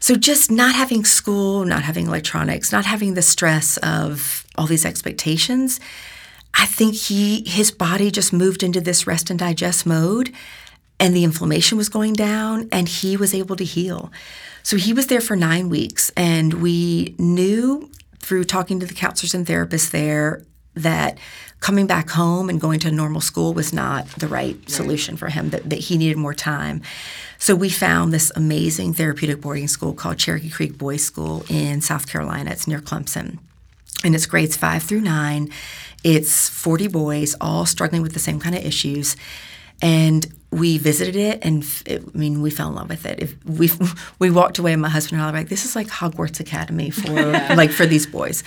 So 0.00 0.14
just 0.14 0.50
not 0.50 0.74
having 0.74 1.04
school, 1.04 1.64
not 1.64 1.82
having 1.82 2.06
electronics, 2.06 2.70
not 2.70 2.84
having 2.84 3.14
the 3.14 3.22
stress 3.22 3.78
of 3.78 4.44
all 4.56 4.66
these 4.66 4.84
expectations, 4.84 5.80
I 6.58 6.66
think 6.66 6.94
he 6.96 7.44
his 7.46 7.70
body 7.70 8.10
just 8.10 8.32
moved 8.32 8.62
into 8.62 8.80
this 8.80 9.06
rest 9.06 9.30
and 9.30 9.38
digest 9.38 9.86
mode 9.86 10.34
and 11.00 11.14
the 11.14 11.22
inflammation 11.22 11.78
was 11.78 11.88
going 11.88 12.14
down 12.14 12.68
and 12.72 12.88
he 12.88 13.16
was 13.16 13.32
able 13.32 13.54
to 13.56 13.64
heal. 13.64 14.10
So 14.64 14.76
he 14.76 14.92
was 14.92 15.06
there 15.06 15.20
for 15.20 15.36
9 15.36 15.68
weeks 15.68 16.10
and 16.16 16.54
we 16.54 17.14
knew 17.18 17.88
through 18.18 18.44
talking 18.44 18.80
to 18.80 18.86
the 18.86 18.94
counselors 18.94 19.34
and 19.34 19.46
therapists 19.46 19.90
there 19.90 20.42
that 20.74 21.18
coming 21.60 21.86
back 21.86 22.10
home 22.10 22.50
and 22.50 22.60
going 22.60 22.80
to 22.80 22.88
a 22.88 22.90
normal 22.90 23.20
school 23.20 23.54
was 23.54 23.72
not 23.72 24.06
the 24.10 24.28
right. 24.28 24.56
solution 24.68 25.16
for 25.16 25.28
him 25.28 25.50
that, 25.50 25.68
that 25.70 25.78
he 25.78 25.96
needed 25.96 26.16
more 26.16 26.34
time. 26.34 26.82
So 27.38 27.54
we 27.54 27.68
found 27.68 28.12
this 28.12 28.30
amazing 28.36 28.94
therapeutic 28.94 29.40
boarding 29.40 29.68
school 29.68 29.92
called 29.92 30.18
cherokee 30.18 30.50
creek 30.50 30.76
boys 30.76 31.04
school 31.04 31.44
in 31.48 31.80
south 31.80 32.08
carolina. 32.08 32.50
It's 32.50 32.66
near 32.66 32.80
clemson 32.80 33.38
and 34.04 34.14
it's 34.14 34.26
grades 34.26 34.56
five 34.56 34.82
through 34.82 35.00
nine 35.00 35.50
it's 36.04 36.48
40 36.48 36.88
boys 36.88 37.34
all 37.40 37.66
struggling 37.66 38.02
with 38.02 38.12
the 38.12 38.18
same 38.20 38.38
kind 38.40 38.54
of 38.54 38.64
issues 38.64 39.16
and 39.80 40.26
we 40.50 40.78
visited 40.78 41.14
it 41.14 41.44
and 41.44 41.62
it, 41.84 42.02
i 42.02 42.18
mean 42.18 42.40
we 42.40 42.50
fell 42.50 42.68
in 42.68 42.74
love 42.74 42.88
with 42.88 43.04
it. 43.04 43.20
If 43.20 43.36
we 43.44 43.70
we 44.18 44.30
walked 44.30 44.58
away 44.58 44.72
and 44.72 44.80
my 44.80 44.88
husband 44.88 45.20
and 45.20 45.22
i 45.22 45.30
were 45.30 45.38
like 45.38 45.48
this 45.48 45.64
is 45.64 45.76
like 45.76 45.88
hogwarts 45.88 46.40
academy 46.40 46.90
for 46.90 47.12
like 47.54 47.70
for 47.70 47.86
these 47.86 48.06
boys. 48.06 48.42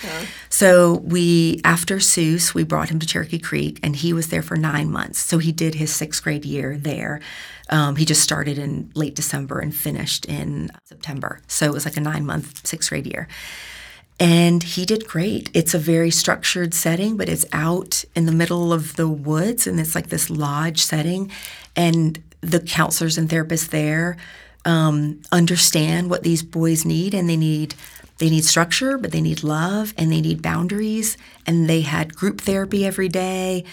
So 0.48 0.94
we 1.04 1.60
after 1.64 2.00
SUWS 2.00 2.54
we 2.54 2.64
brought 2.64 2.88
him 2.88 2.98
to 2.98 3.06
cherokee 3.06 3.38
creek 3.38 3.78
and 3.82 3.94
he 3.94 4.12
was 4.12 4.28
there 4.28 4.42
for 4.42 4.56
nine 4.56 4.90
months. 4.90 5.20
So 5.20 5.38
he 5.38 5.52
did 5.52 5.76
his 5.76 5.94
sixth 5.94 6.22
grade 6.22 6.44
year 6.44 6.76
there. 6.76 7.20
Um, 7.70 7.96
he 7.96 8.04
just 8.04 8.22
started 8.22 8.58
in 8.58 8.90
late 8.94 9.14
december 9.14 9.60
and 9.60 9.74
finished 9.74 10.24
in 10.26 10.70
september. 10.84 11.40
So 11.46 11.66
it 11.66 11.72
was 11.72 11.84
like 11.84 11.96
a 11.96 12.00
nine 12.00 12.26
month 12.26 12.66
sixth 12.66 12.90
grade 12.90 13.06
year 13.06 13.28
and 14.22 14.62
he 14.62 14.84
did 14.86 15.08
great. 15.08 15.50
It's 15.52 15.74
a 15.74 15.80
very 15.80 16.12
structured 16.12 16.74
setting, 16.74 17.16
but 17.16 17.28
it's 17.28 17.44
out 17.52 18.04
in 18.14 18.24
the 18.24 18.30
middle 18.30 18.72
of 18.72 18.94
the 18.94 19.08
woods 19.08 19.66
and 19.66 19.80
it's 19.80 19.96
like 19.96 20.10
this 20.10 20.30
lodge 20.30 20.80
setting. 20.80 21.28
And 21.74 22.22
the 22.40 22.60
counselors 22.60 23.18
and 23.18 23.28
therapists 23.28 23.70
there 23.70 24.16
um, 24.64 25.20
understand 25.32 26.08
what 26.08 26.22
these 26.22 26.44
boys 26.44 26.84
need 26.84 27.14
and 27.14 27.28
they 27.28 27.36
need 27.36 27.74
they 28.18 28.30
need 28.30 28.44
structure, 28.44 28.96
but 28.96 29.10
they 29.10 29.20
need 29.20 29.42
love 29.42 29.92
and 29.98 30.12
they 30.12 30.20
need 30.20 30.40
boundaries. 30.40 31.16
And 31.44 31.68
they 31.68 31.80
had 31.80 32.14
group 32.14 32.42
therapy 32.42 32.86
every 32.86 33.08
day, 33.08 33.64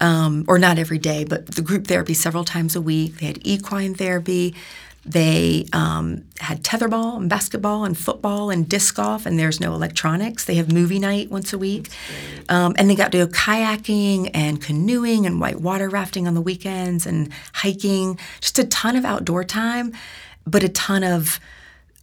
um, 0.00 0.44
or 0.48 0.58
not 0.58 0.80
every 0.80 0.98
day, 0.98 1.22
but 1.22 1.46
the 1.46 1.62
group 1.62 1.86
therapy 1.86 2.14
several 2.14 2.42
times 2.42 2.74
a 2.74 2.80
week. 2.80 3.18
They 3.18 3.26
had 3.26 3.46
equine 3.46 3.94
therapy. 3.94 4.56
They 5.04 5.66
um, 5.72 6.24
had 6.38 6.62
tetherball 6.62 7.16
and 7.16 7.28
basketball 7.28 7.84
and 7.84 7.98
football 7.98 8.50
and 8.50 8.68
disc 8.68 8.94
golf, 8.94 9.26
and 9.26 9.38
there's 9.38 9.60
no 9.60 9.74
electronics. 9.74 10.44
They 10.44 10.54
have 10.56 10.72
movie 10.72 11.00
night 11.00 11.30
once 11.30 11.52
a 11.52 11.58
week. 11.58 11.88
Um, 12.48 12.74
and 12.78 12.88
they 12.88 12.94
got 12.94 13.10
to 13.12 13.18
go 13.18 13.26
kayaking 13.26 14.30
and 14.32 14.62
canoeing 14.62 15.26
and 15.26 15.40
white 15.40 15.60
water 15.60 15.88
rafting 15.88 16.28
on 16.28 16.34
the 16.34 16.40
weekends 16.40 17.04
and 17.06 17.30
hiking. 17.52 18.18
Just 18.40 18.58
a 18.60 18.64
ton 18.64 18.94
of 18.94 19.04
outdoor 19.04 19.42
time, 19.42 19.92
but 20.46 20.62
a 20.62 20.68
ton 20.68 21.02
of 21.02 21.40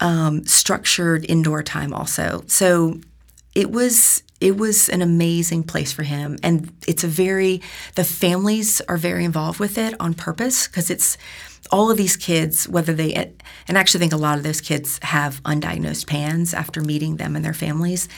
um, 0.00 0.44
structured 0.46 1.24
indoor 1.28 1.62
time 1.62 1.94
also. 1.94 2.42
So 2.48 3.00
it 3.54 3.70
was 3.70 4.22
it 4.40 4.56
was 4.56 4.88
an 4.88 5.02
amazing 5.02 5.62
place 5.62 5.92
for 5.92 6.02
him. 6.02 6.38
And 6.42 6.72
it's 6.88 7.04
a 7.04 7.08
very 7.08 7.60
the 7.94 8.04
families 8.04 8.80
are 8.88 8.96
very 8.96 9.24
involved 9.24 9.60
with 9.60 9.78
it 9.78 9.94
on 10.00 10.14
purpose 10.14 10.66
because 10.66 10.90
it's 10.90 11.18
all 11.70 11.90
of 11.90 11.98
these 11.98 12.16
kids 12.16 12.68
whether 12.68 12.94
they 12.94 13.14
and 13.68 13.76
I 13.76 13.80
actually 13.80 14.00
think 14.00 14.12
a 14.12 14.16
lot 14.16 14.38
of 14.38 14.44
those 14.44 14.60
kids 14.60 14.98
have 15.02 15.42
undiagnosed 15.42 16.06
pans 16.06 16.54
after 16.54 16.80
meeting 16.80 17.16
them 17.16 17.36
and 17.36 17.44
their 17.44 17.54
families. 17.54 18.08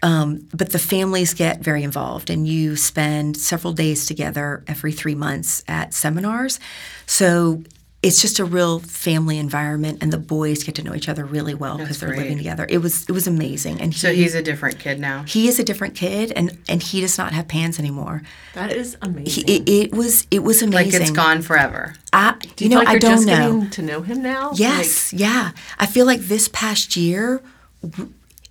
Um, 0.00 0.46
but 0.54 0.70
the 0.70 0.78
families 0.78 1.34
get 1.34 1.60
very 1.60 1.82
involved 1.82 2.30
and 2.30 2.46
you 2.46 2.76
spend 2.76 3.36
several 3.36 3.72
days 3.72 4.06
together 4.06 4.62
every 4.68 4.92
three 4.92 5.16
months 5.16 5.64
at 5.66 5.92
seminars. 5.92 6.60
So 7.06 7.64
it's 8.00 8.22
just 8.22 8.38
a 8.38 8.44
real 8.44 8.78
family 8.78 9.38
environment, 9.38 9.98
and 10.00 10.12
the 10.12 10.18
boys 10.18 10.62
get 10.62 10.76
to 10.76 10.84
know 10.84 10.94
each 10.94 11.08
other 11.08 11.24
really 11.24 11.54
well 11.54 11.78
because 11.78 11.98
they're 11.98 12.10
great. 12.10 12.20
living 12.20 12.36
together. 12.36 12.64
It 12.68 12.78
was 12.78 13.08
it 13.08 13.12
was 13.12 13.26
amazing, 13.26 13.80
and 13.80 13.92
he, 13.92 13.98
so 13.98 14.12
he's 14.12 14.36
a 14.36 14.42
different 14.42 14.78
kid 14.78 15.00
now. 15.00 15.24
He 15.24 15.48
is 15.48 15.58
a 15.58 15.64
different 15.64 15.96
kid, 15.96 16.32
and 16.36 16.56
and 16.68 16.80
he 16.80 17.00
does 17.00 17.18
not 17.18 17.32
have 17.32 17.48
PANS 17.48 17.78
anymore. 17.80 18.22
That 18.54 18.70
is 18.70 18.96
amazing. 19.02 19.46
He, 19.46 19.56
it, 19.56 19.68
it, 19.68 19.92
was 19.92 20.28
it 20.30 20.44
was 20.44 20.62
amazing. 20.62 20.92
Like 20.92 21.08
it's 21.08 21.10
gone 21.10 21.42
forever. 21.42 21.94
I 22.12 22.36
do 22.54 22.64
you, 22.64 22.70
you 22.70 22.76
know 22.76 22.82
like 22.82 22.88
I 22.88 22.98
don't 22.98 23.26
know. 23.26 23.68
to 23.68 23.82
know 23.82 24.02
him 24.02 24.22
now. 24.22 24.52
Yes, 24.54 25.12
like, 25.12 25.20
yeah. 25.20 25.50
I 25.80 25.86
feel 25.86 26.06
like 26.06 26.20
this 26.20 26.48
past 26.48 26.96
year, 26.96 27.42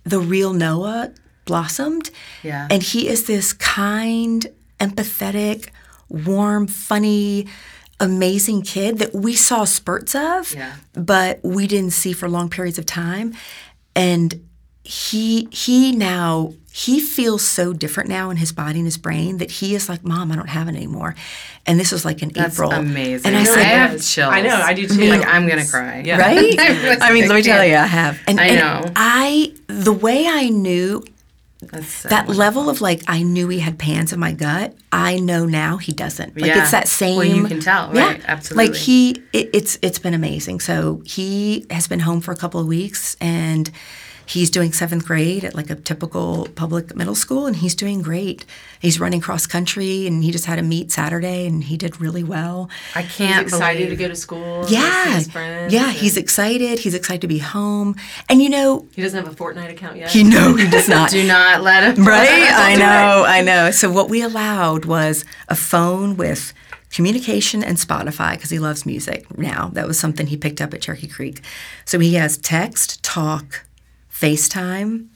the 0.04 0.20
real 0.20 0.52
Noah 0.52 1.14
blossomed. 1.46 2.10
Yeah, 2.42 2.68
and 2.70 2.82
he 2.82 3.08
is 3.08 3.26
this 3.26 3.54
kind, 3.54 4.46
empathetic, 4.78 5.70
warm, 6.10 6.66
funny 6.66 7.46
amazing 8.00 8.62
kid 8.62 8.98
that 8.98 9.14
we 9.14 9.34
saw 9.34 9.64
spurts 9.64 10.14
of, 10.14 10.54
yeah. 10.54 10.76
but 10.92 11.40
we 11.42 11.66
didn't 11.66 11.92
see 11.92 12.12
for 12.12 12.28
long 12.28 12.48
periods 12.48 12.78
of 12.78 12.86
time. 12.86 13.34
And 13.94 14.44
he 14.84 15.48
he 15.50 15.92
now 15.92 16.54
he 16.72 17.00
feels 17.00 17.44
so 17.44 17.72
different 17.72 18.08
now 18.08 18.30
in 18.30 18.36
his 18.36 18.52
body 18.52 18.78
and 18.78 18.86
his 18.86 18.96
brain 18.96 19.38
that 19.38 19.50
he 19.50 19.74
is 19.74 19.88
like, 19.88 20.04
Mom, 20.04 20.30
I 20.30 20.36
don't 20.36 20.48
have 20.48 20.68
it 20.68 20.76
anymore. 20.76 21.14
And 21.66 21.78
this 21.78 21.92
was 21.92 22.04
like 22.04 22.22
in 22.22 22.28
That's 22.30 22.54
April. 22.54 22.70
Amazing. 22.72 23.26
And 23.26 23.36
I 23.36 23.44
said, 23.44 23.58
I 23.58 23.62
have 23.62 24.00
chills. 24.00 24.32
I 24.32 24.40
know, 24.40 24.54
I 24.54 24.74
do 24.74 24.86
too. 24.86 25.10
Like 25.10 25.26
I'm 25.26 25.46
gonna 25.46 25.66
cry. 25.66 26.02
Yeah. 26.06 26.18
Right? 26.18 26.54
I 27.02 27.12
mean, 27.12 27.28
let 27.28 27.34
me 27.34 27.42
tell 27.42 27.64
you, 27.64 27.74
I 27.74 27.86
have. 27.86 28.20
And 28.26 28.40
I 28.40 28.50
know. 28.50 28.82
And 28.86 28.92
I 28.96 29.52
the 29.66 29.92
way 29.92 30.26
I 30.26 30.48
knew 30.48 31.04
so 31.60 32.08
that 32.08 32.26
wonderful. 32.26 32.34
level 32.34 32.70
of 32.70 32.80
like 32.80 33.02
I 33.08 33.22
knew 33.22 33.48
he 33.48 33.58
had 33.58 33.78
pans 33.78 34.12
in 34.12 34.20
my 34.20 34.32
gut. 34.32 34.76
I 34.92 35.18
know 35.18 35.44
now 35.44 35.76
he 35.76 35.92
doesn't. 35.92 36.36
Like 36.36 36.46
yeah. 36.46 36.62
it's 36.62 36.70
that 36.70 36.86
same. 36.86 37.16
Well, 37.16 37.26
you 37.26 37.46
can 37.46 37.60
tell, 37.60 37.88
right? 37.92 38.18
Yeah, 38.18 38.24
absolutely. 38.28 38.68
Like 38.68 38.76
he, 38.76 39.10
it, 39.32 39.50
it's 39.52 39.78
it's 39.82 39.98
been 39.98 40.14
amazing. 40.14 40.60
So 40.60 41.02
he 41.04 41.66
has 41.70 41.88
been 41.88 42.00
home 42.00 42.20
for 42.20 42.30
a 42.30 42.36
couple 42.36 42.60
of 42.60 42.66
weeks, 42.68 43.16
and 43.20 43.70
he's 44.28 44.50
doing 44.50 44.72
seventh 44.72 45.06
grade 45.06 45.44
at 45.44 45.54
like 45.54 45.70
a 45.70 45.74
typical 45.74 46.48
public 46.54 46.94
middle 46.94 47.14
school, 47.14 47.46
and 47.46 47.56
he's 47.56 47.74
doing 47.74 48.02
great. 48.02 48.44
He's 48.80 49.00
running 49.00 49.20
cross 49.20 49.46
country, 49.46 50.06
and 50.06 50.22
he 50.22 50.30
just 50.30 50.44
had 50.44 50.58
a 50.58 50.62
meet 50.62 50.92
Saturday, 50.92 51.46
and 51.46 51.64
he 51.64 51.76
did 51.76 52.00
really 52.00 52.22
well. 52.22 52.68
I 52.94 53.02
can't 53.02 53.44
he's 53.44 53.54
excited 53.54 53.84
believe. 53.84 53.98
to 53.98 54.04
go 54.04 54.08
to 54.08 54.16
school. 54.16 54.66
Yeah, 54.68 55.20
yeah, 55.68 55.90
he's 55.90 56.16
excited. 56.16 56.78
He's 56.80 56.94
excited 56.94 57.22
to 57.22 57.28
be 57.28 57.38
home, 57.38 57.96
and 58.28 58.42
you 58.42 58.50
know, 58.50 58.86
he 58.94 59.02
doesn't 59.02 59.24
have 59.24 59.32
a 59.32 59.36
Fortnite 59.36 59.70
account 59.70 59.96
yet. 59.96 60.10
He 60.10 60.22
no, 60.22 60.54
he 60.54 60.68
does 60.68 60.88
not. 60.96 61.10
Do 61.10 61.26
not 61.26 61.62
let 61.62 61.96
him. 61.96 62.06
Right? 62.06 62.28
I 62.52 62.76
know, 62.76 63.24
I 63.26 63.40
know. 63.40 63.70
So 63.70 63.90
what 63.90 64.08
we 64.08 64.22
allowed 64.22 64.84
was 64.84 65.24
a 65.48 65.54
phone 65.54 66.16
with 66.16 66.52
communication 66.90 67.62
and 67.62 67.76
Spotify 67.76 68.32
because 68.32 68.50
he 68.50 68.58
loves 68.58 68.86
music 68.86 69.36
now. 69.36 69.68
That 69.74 69.86
was 69.86 69.98
something 69.98 70.26
he 70.26 70.36
picked 70.36 70.60
up 70.60 70.72
at 70.72 70.80
Cherokee 70.80 71.06
Creek. 71.06 71.42
So 71.84 71.98
he 71.98 72.14
has 72.14 72.38
text, 72.38 73.02
talk, 73.02 73.64
FaceTime. 74.20 75.08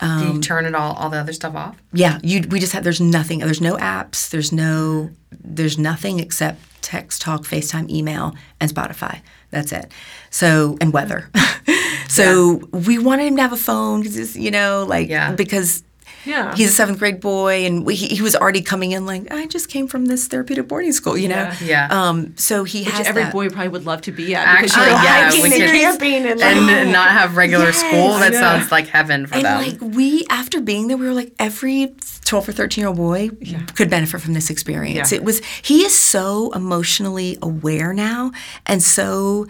Um, 0.00 0.20
Do 0.20 0.34
you 0.34 0.40
turn 0.40 0.66
it 0.66 0.74
all 0.74 0.94
all 0.94 1.08
the 1.08 1.18
other 1.18 1.32
stuff 1.32 1.54
off? 1.54 1.76
Yeah, 1.92 2.18
you. 2.22 2.42
We 2.48 2.60
just 2.60 2.72
have. 2.72 2.84
There's 2.84 3.00
nothing. 3.00 3.38
There's 3.38 3.60
no 3.60 3.76
apps. 3.76 4.28
There's 4.28 4.52
no. 4.52 5.10
There's 5.30 5.78
nothing 5.78 6.18
except 6.18 6.60
text, 6.82 7.22
talk, 7.22 7.42
FaceTime, 7.42 7.88
email, 7.90 8.34
and 8.60 8.72
Spotify. 8.72 9.20
That's 9.50 9.72
it. 9.72 9.90
So 10.30 10.76
and 10.80 10.92
weather. 10.92 11.30
so 12.08 12.60
yeah. 12.60 12.78
we 12.80 12.98
wanted 12.98 13.26
him 13.26 13.36
to 13.36 13.42
have 13.42 13.52
a 13.52 13.56
phone 13.56 14.02
because 14.02 14.36
you 14.36 14.50
know, 14.50 14.84
like 14.88 15.08
yeah. 15.08 15.32
because 15.32 15.82
yeah. 16.24 16.54
He's 16.54 16.70
a 16.70 16.72
seventh 16.72 16.98
grade 16.98 17.20
boy, 17.20 17.66
and 17.66 17.84
we, 17.84 17.94
he, 17.94 18.08
he, 18.08 18.22
was 18.22 18.34
already 18.34 18.62
coming 18.62 18.92
in 18.92 19.06
like, 19.06 19.30
I 19.30 19.46
just 19.46 19.68
came 19.68 19.86
from 19.86 20.06
this 20.06 20.26
therapeutic 20.26 20.68
boarding 20.68 20.92
school, 20.92 21.16
you 21.16 21.28
know? 21.28 21.36
Yeah. 21.36 21.56
yeah. 21.64 21.88
Um, 21.90 22.36
so 22.36 22.64
he 22.64 22.84
Which 22.84 22.94
has 22.94 23.06
every 23.06 23.24
that. 23.24 23.32
boy 23.32 23.48
probably 23.48 23.68
would 23.68 23.86
love 23.86 24.02
to 24.02 24.12
be 24.12 24.34
at. 24.34 24.46
Actually, 24.46 24.86
yeah. 24.86 25.30
hiking 25.30 25.44
and 25.44 25.70
camping 25.72 26.26
and, 26.26 26.40
like, 26.40 26.56
and 26.56 26.92
not 26.92 27.10
have 27.10 27.36
regular 27.36 27.66
yes, 27.66 27.78
school. 27.78 28.08
That 28.18 28.34
sounds 28.34 28.72
like 28.72 28.88
heaven 28.88 29.26
for 29.26 29.34
and 29.34 29.44
them. 29.44 29.62
like 29.62 29.80
we, 29.80 30.24
after 30.30 30.60
being 30.60 30.88
there, 30.88 30.96
we 30.96 31.06
were 31.06 31.12
like, 31.12 31.34
every 31.38 31.94
12 32.24 32.48
or 32.48 32.52
13 32.52 32.82
year 32.82 32.88
old 32.88 32.96
boy 32.96 33.30
yeah. 33.40 33.64
could 33.74 33.90
benefit 33.90 34.20
from 34.20 34.32
this 34.32 34.50
experience. 34.50 35.12
Yeah. 35.12 35.18
It 35.18 35.24
was, 35.24 35.44
he 35.62 35.84
is 35.84 35.98
so 35.98 36.52
emotionally 36.52 37.38
aware 37.42 37.92
now 37.92 38.32
and 38.66 38.82
so 38.82 39.46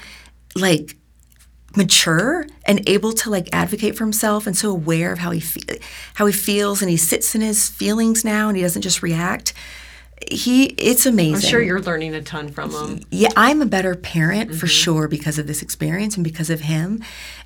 like 0.57 0.97
mature 1.77 2.47
and 2.67 2.89
able 2.89 3.13
to 3.13 3.31
like 3.31 3.49
advocate 3.53 3.97
for 3.97 4.05
himself 4.05 4.47
and 4.47 4.57
so 4.57 4.71
aware 4.71 5.13
of 5.13 5.19
how 5.19 5.31
he 5.31 5.41
fe- 5.41 5.79
how 6.15 6.27
he 6.27 6.33
feels 6.33 6.81
and 6.83 6.91
he 6.91 6.97
sits 6.97 7.35
in 7.35 7.41
his 7.41 7.69
feelings 7.69 8.25
now 8.25 8.49
and 8.49 8.57
he 8.57 8.63
doesn't 8.63 8.83
just 8.83 9.03
react 9.03 9.53
he 10.31 10.67
it's 10.79 11.07
amazing 11.07 11.35
i'm 11.35 11.41
sure 11.41 11.63
you're 11.63 11.81
learning 11.81 12.15
a 12.15 12.23
ton 12.23 12.49
from 12.49 12.71
him. 12.71 13.01
Yeah 13.11 13.31
i'm 13.37 13.61
a 13.63 13.67
better 13.67 13.95
parent 13.95 14.51
mm-hmm. 14.51 14.59
for 14.59 14.67
sure 14.67 15.09
because 15.09 15.39
of 15.39 15.47
this 15.47 15.63
experience 15.63 16.17
and 16.17 16.25
because 16.25 16.51
of 16.51 16.61
him. 16.61 17.03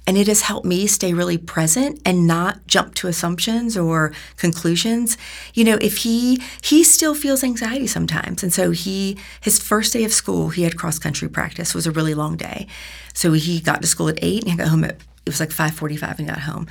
And 0.07 0.17
it 0.17 0.27
has 0.27 0.41
helped 0.41 0.64
me 0.64 0.87
stay 0.87 1.12
really 1.12 1.37
present 1.37 2.01
and 2.07 2.27
not 2.27 2.67
jump 2.67 2.95
to 2.95 3.09
assumptions 3.09 3.77
or 3.77 4.12
conclusions. 4.38 5.19
You 5.53 5.64
know 5.64 5.79
if 5.81 5.99
he 5.99 6.43
he 6.62 6.83
still 6.83 7.14
feels 7.14 7.45
anxiety 7.45 7.87
sometimes. 7.87 8.43
And 8.43 8.53
so 8.53 8.71
he 8.71 9.19
his 9.41 9.59
first 9.59 9.93
day 9.93 10.05
of 10.05 10.12
school 10.12 10.49
he 10.49 10.62
had 10.62 10.79
cross 10.79 10.99
country 10.99 11.29
practice 11.29 11.75
was 11.75 11.87
a 11.87 11.91
really 11.91 12.14
long 12.14 12.37
day. 12.37 12.67
So 13.12 13.33
he 13.33 13.61
got 13.61 13.83
to 13.83 13.88
school 13.88 14.09
at 14.09 14.19
eight 14.23 14.43
and 14.43 14.53
he 14.53 14.57
got 14.57 14.69
home 14.69 14.85
at 14.85 14.97
it 15.27 15.31
was 15.31 15.41
like 15.41 15.51
five 15.51 15.75
forty 15.75 15.97
five 15.97 16.19
and 16.19 16.29
got 16.29 16.41
home. 16.41 16.67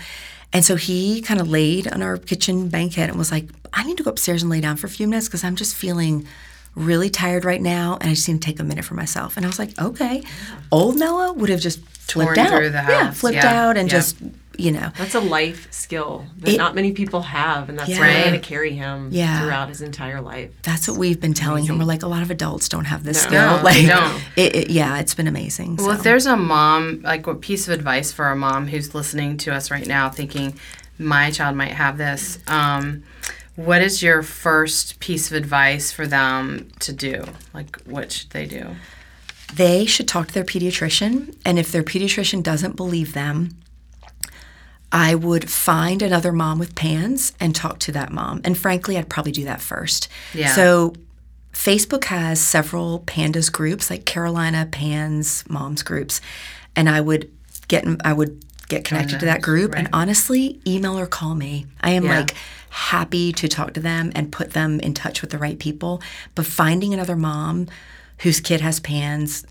And 0.53 0.63
so 0.63 0.75
he 0.75 1.21
kind 1.21 1.39
of 1.39 1.49
laid 1.49 1.91
on 1.91 2.01
our 2.01 2.17
kitchen 2.17 2.69
banquette 2.69 3.10
and 3.10 3.17
was 3.17 3.31
like, 3.31 3.49
I 3.73 3.83
need 3.83 3.97
to 3.97 4.03
go 4.03 4.10
upstairs 4.10 4.41
and 4.43 4.49
lay 4.49 4.62
down 4.62 4.77
for 4.77 4.88
a 4.88 4.89
few 4.89 5.07
minutes 5.07 5.27
because 5.27 5.43
I'm 5.43 5.55
just 5.55 5.75
feeling 5.75 6.25
really 6.75 7.10
tired 7.10 7.43
right 7.43 7.62
now 7.62 7.97
and 7.99 8.10
I 8.10 8.13
just 8.13 8.27
need 8.27 8.41
to 8.41 8.45
take 8.45 8.60
a 8.60 8.63
minute 8.63 8.86
for 8.86 8.93
myself. 8.93 9.36
And 9.36 9.45
I 9.45 9.49
was 9.49 9.60
like, 9.60 9.77
okay. 9.79 10.23
Old 10.71 10.97
Noah 10.97 11.33
would 11.33 11.49
have 11.49 11.60
just 11.60 11.79
flipped 11.81 12.36
Torn 12.36 12.39
out. 12.39 12.57
through 12.57 12.69
the 12.69 12.81
house. 12.81 12.91
Yeah, 12.91 13.12
flipped 13.12 13.36
yeah. 13.36 13.67
out 13.67 13.77
and 13.77 13.91
yeah. 13.91 13.97
just 13.97 14.15
you 14.60 14.72
know. 14.72 14.91
That's 14.98 15.15
a 15.15 15.20
life 15.20 15.67
skill 15.72 16.26
that 16.39 16.54
It- 16.54 16.58
not 16.58 16.76
many 16.76 16.91
people 16.91 17.22
have, 17.22 17.70
and 17.70 17.78
that's 17.78 17.89
Yeah. 17.89 18.02
right. 18.02 18.26
going 18.26 18.34
to 18.39 18.46
carry 18.48 18.74
him 18.74 19.10
Yeah. 19.12 19.39
throughout 19.41 19.70
his 19.70 19.82
entire 19.82 20.22
life. 20.22 20.50
That's 20.63 20.88
what 20.88 20.98
we've 20.98 21.20
been 21.20 21.34
telling 21.34 21.65
him. 21.65 21.78
We're 21.78 21.86
like, 21.86 22.04
a 22.04 22.08
lot 22.08 22.22
of 22.22 22.32
adults 22.32 22.67
don't 22.70 22.86
have 22.86 23.04
this 23.04 23.17
No. 23.24 23.28
skill. 23.30 23.58
No, 23.58 23.63
like, 23.63 23.76
they 23.76 23.86
don't. 23.86 24.22
It, 24.36 24.56
it- 24.56 24.70
yeah, 24.70 25.00
it's 25.00 25.13
been 25.13 25.28
amazing. 25.28 25.78
Well, 25.78 25.88
so. 25.88 25.93
if 25.93 26.04
there's 26.04 26.26
a 26.26 26.36
mom, 26.38 27.02
like 27.04 27.26
what 27.28 27.41
piece 27.41 27.67
of 27.67 27.74
advice 27.74 28.12
for 28.12 28.28
a 28.32 28.36
mom 28.36 28.67
who's 28.67 28.93
listening 28.96 29.38
to 29.38 29.54
us 29.54 29.70
right 29.72 29.88
now, 29.88 30.10
thinking 30.10 30.54
my 31.00 31.30
child 31.32 31.56
might 31.56 31.74
have 31.74 31.98
this, 31.98 32.39
um, 32.48 33.04
what 33.56 33.82
is 33.82 34.02
your 34.04 34.22
first 34.24 35.00
piece 35.00 35.32
of 35.32 35.38
advice 35.38 35.91
for 35.91 36.06
them 36.08 36.67
to 36.80 36.93
do? 36.93 37.24
Like, 37.54 37.78
what 37.86 38.12
should 38.12 38.30
they 38.32 38.46
do? 38.46 38.76
they 39.56 39.86
should 39.86 40.10
talk 40.10 40.28
to 40.28 40.34
their 40.34 40.43
pediatrician. 40.43 41.34
And 41.46 41.58
if 41.58 41.72
their 41.72 41.82
pediatrician 41.82 42.43
doesn't 42.43 42.76
believe 42.76 43.13
them, 43.13 43.56
I 44.91 45.15
would 45.15 45.50
find 45.50 46.02
another 46.02 46.32
mom 46.32 46.60
with 46.60 46.76
PANS 46.76 47.34
and 47.39 47.54
talk 47.54 47.80
to 47.80 47.91
that 47.91 48.12
mom. 48.12 48.41
And 48.45 48.58
frankly, 48.58 48.97
I'd 48.97 49.10
probably 49.10 49.34
do 49.34 49.43
that 49.45 49.62
first. 49.62 50.08
Yeah. 50.34 50.54
So 50.56 50.93
Facebook 51.54 52.06
has 52.06 52.39
several 52.39 53.02
pandas 53.02 53.52
groups, 53.52 53.89
like 53.89 54.06
Carolina 54.06 54.67
Pans 54.71 55.43
Moms 55.50 55.84
groups, 55.84 56.21
and 56.76 56.88
I 56.89 57.02
would 57.02 57.30
get 57.67 57.86
I 58.06 58.13
would 58.13 58.43
get 58.69 58.86
connected 58.86 59.19
to 59.19 59.26
that 59.26 59.41
group. 59.41 59.73
And 59.76 59.89
honestly, 59.93 60.60
email 60.67 60.97
or 61.00 61.08
call 61.08 61.36
me. 61.36 61.65
I 61.82 61.91
am 61.91 62.04
Yeah. 62.04 62.19
like 62.19 62.36
happy 62.69 63.32
to 63.32 63.47
talk 63.47 63.73
to 63.73 63.80
them 63.80 64.12
and 64.13 64.32
put 64.32 64.52
them 64.52 64.80
in 64.82 64.93
touch 64.93 65.21
with 65.21 65.32
the 65.32 65.38
right 65.38 65.58
people. 65.58 66.02
But 66.36 66.45
finding 66.45 66.93
another 66.93 67.15
mom 67.15 67.67
whose 68.19 68.39
kid 68.41 68.62
has 68.62 68.80
PANS, 68.80 69.45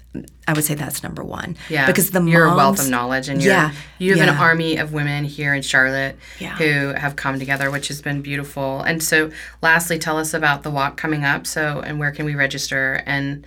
I 0.48 0.52
would 0.52 0.64
say 0.64 0.74
that's 0.74 1.02
number 1.02 1.22
one. 1.22 1.57
Yeah, 1.68 1.87
because 1.87 2.11
the 2.11 2.22
you're 2.22 2.46
a 2.46 2.57
wealth 2.57 2.81
of 2.81 2.88
knowledge, 2.90 3.29
and 3.29 3.42
you're, 3.42 3.52
yeah, 3.52 3.72
you 3.98 4.16
have 4.16 4.29
an 4.29 4.35
army 4.37 4.76
of 4.76 4.92
women 4.92 5.24
here 5.24 5.55
in 5.55 5.62
Charlotte 5.62 6.16
Yeah. 6.40 6.57
who 6.57 6.88
have 6.98 7.16
come 7.16 7.38
together, 7.38 7.70
which 7.70 7.88
has 7.88 8.02
been 8.02 8.22
beautiful. 8.22 8.81
And 8.83 9.02
so, 9.02 9.31
lastly, 9.62 9.98
tell 9.98 10.18
us 10.18 10.35
about 10.35 10.62
the 10.62 10.70
walk 10.70 10.96
coming 10.96 11.24
up. 11.24 11.46
So, 11.46 11.81
and 11.81 11.98
where 11.98 12.11
can 12.11 12.26
we 12.26 12.35
register? 12.35 13.02
And 13.07 13.46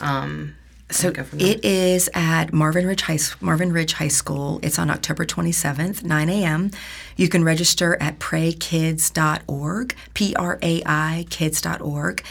um, 0.00 0.54
So 0.90 1.12
it 1.38 1.64
is 1.64 2.08
at 2.14 2.52
Marvin 2.52 2.86
Ridge 2.86 3.02
High 3.02 3.18
Marvin 3.40 3.72
Ridge 3.72 3.94
High 3.94 4.08
School. 4.08 4.60
It's 4.62 4.78
on 4.78 4.90
October 4.90 5.24
27th, 5.24 6.02
9 6.04 6.28
a.m. 6.28 6.70
You 7.16 7.28
can 7.28 7.44
register 7.44 7.96
at 8.00 8.18
praikids.org, 8.18 9.94
P-R-A-I 10.14 11.26
kids.org. 11.30 12.24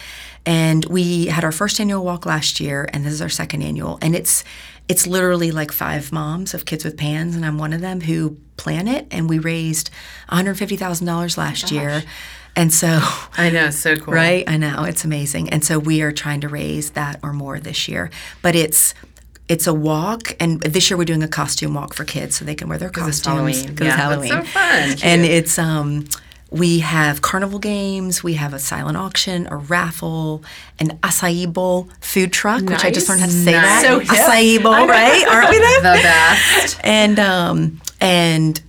And 0.49 0.83
we 0.85 1.27
had 1.27 1.43
our 1.43 1.51
first 1.51 1.79
annual 1.79 2.03
walk 2.03 2.25
last 2.25 2.59
year, 2.59 2.89
and 2.91 3.05
this 3.05 3.13
is 3.13 3.21
our 3.21 3.29
second 3.29 3.62
annual. 3.62 3.99
And 4.01 4.15
it's 4.15 4.43
it's 4.88 5.05
literally 5.05 5.51
like 5.51 5.71
five 5.71 6.12
moms 6.12 6.55
of 6.55 6.65
kids 6.65 6.83
with 6.83 6.97
pans, 6.97 7.35
and 7.35 7.45
I'm 7.45 7.59
one 7.59 7.71
of 7.71 7.81
them 7.81 8.01
who 8.01 8.35
plan 8.57 8.88
it. 8.88 9.05
And 9.12 9.29
we 9.29 9.38
raised 9.38 9.91
$150,000 10.29 11.38
last 11.38 11.62
Gosh. 11.62 11.71
year. 11.71 12.03
And 12.55 12.73
so 12.73 12.99
I 13.38 13.51
know, 13.51 13.69
so 13.69 13.95
cool. 13.97 14.12
Right? 14.12 14.43
I 14.49 14.57
know, 14.57 14.85
it's 14.85 15.05
amazing. 15.05 15.51
And 15.51 15.63
so 15.63 15.77
we 15.77 16.01
are 16.01 16.12
trying 16.12 16.41
to 16.41 16.49
raise 16.49 16.89
that 16.91 17.19
or 17.21 17.31
more 17.31 17.59
this 17.59 17.88
year. 17.88 18.09
But 18.41 18.55
it's 18.55 18.95
it's 19.49 19.67
a 19.67 19.73
walk, 19.73 20.35
and 20.39 20.62
this 20.62 20.89
year 20.89 20.97
we're 20.97 21.05
doing 21.05 21.21
a 21.21 21.27
costume 21.27 21.75
walk 21.75 21.93
for 21.93 22.05
kids 22.05 22.38
so 22.38 22.45
they 22.45 22.55
can 22.55 22.69
wear 22.69 22.79
their 22.79 22.89
costumes 22.89 23.62
because 23.63 23.88
it's 23.88 23.95
Halloween. 23.95 24.29
That's 24.29 24.47
so 24.47 24.53
fun. 24.53 24.97
And 25.03 25.25
it's 25.25 25.59
um 25.59 26.07
we 26.51 26.79
have 26.79 27.21
carnival 27.21 27.59
games, 27.59 28.23
we 28.23 28.33
have 28.35 28.53
a 28.53 28.59
silent 28.59 28.97
auction, 28.97 29.47
a 29.51 29.57
raffle, 29.57 30.43
an 30.79 30.97
acai 30.99 31.51
bowl 31.51 31.89
food 32.01 32.33
truck, 32.33 32.62
nice. 32.63 32.71
which 32.71 32.85
I 32.85 32.91
just 32.91 33.07
learned 33.07 33.21
how 33.21 33.27
to 33.27 33.31
say 33.31 33.51
nice. 33.51 33.83
that. 33.83 33.83
So 33.83 33.99
acai 33.99 34.62
bowl, 34.62 34.88
right? 34.88 35.27
Aren't 35.27 35.49
we 35.49 35.57
the, 35.57 35.75
the 35.77 35.99
best? 36.01 36.79
And 36.83 37.19
um 37.19 37.81
and 38.01 38.62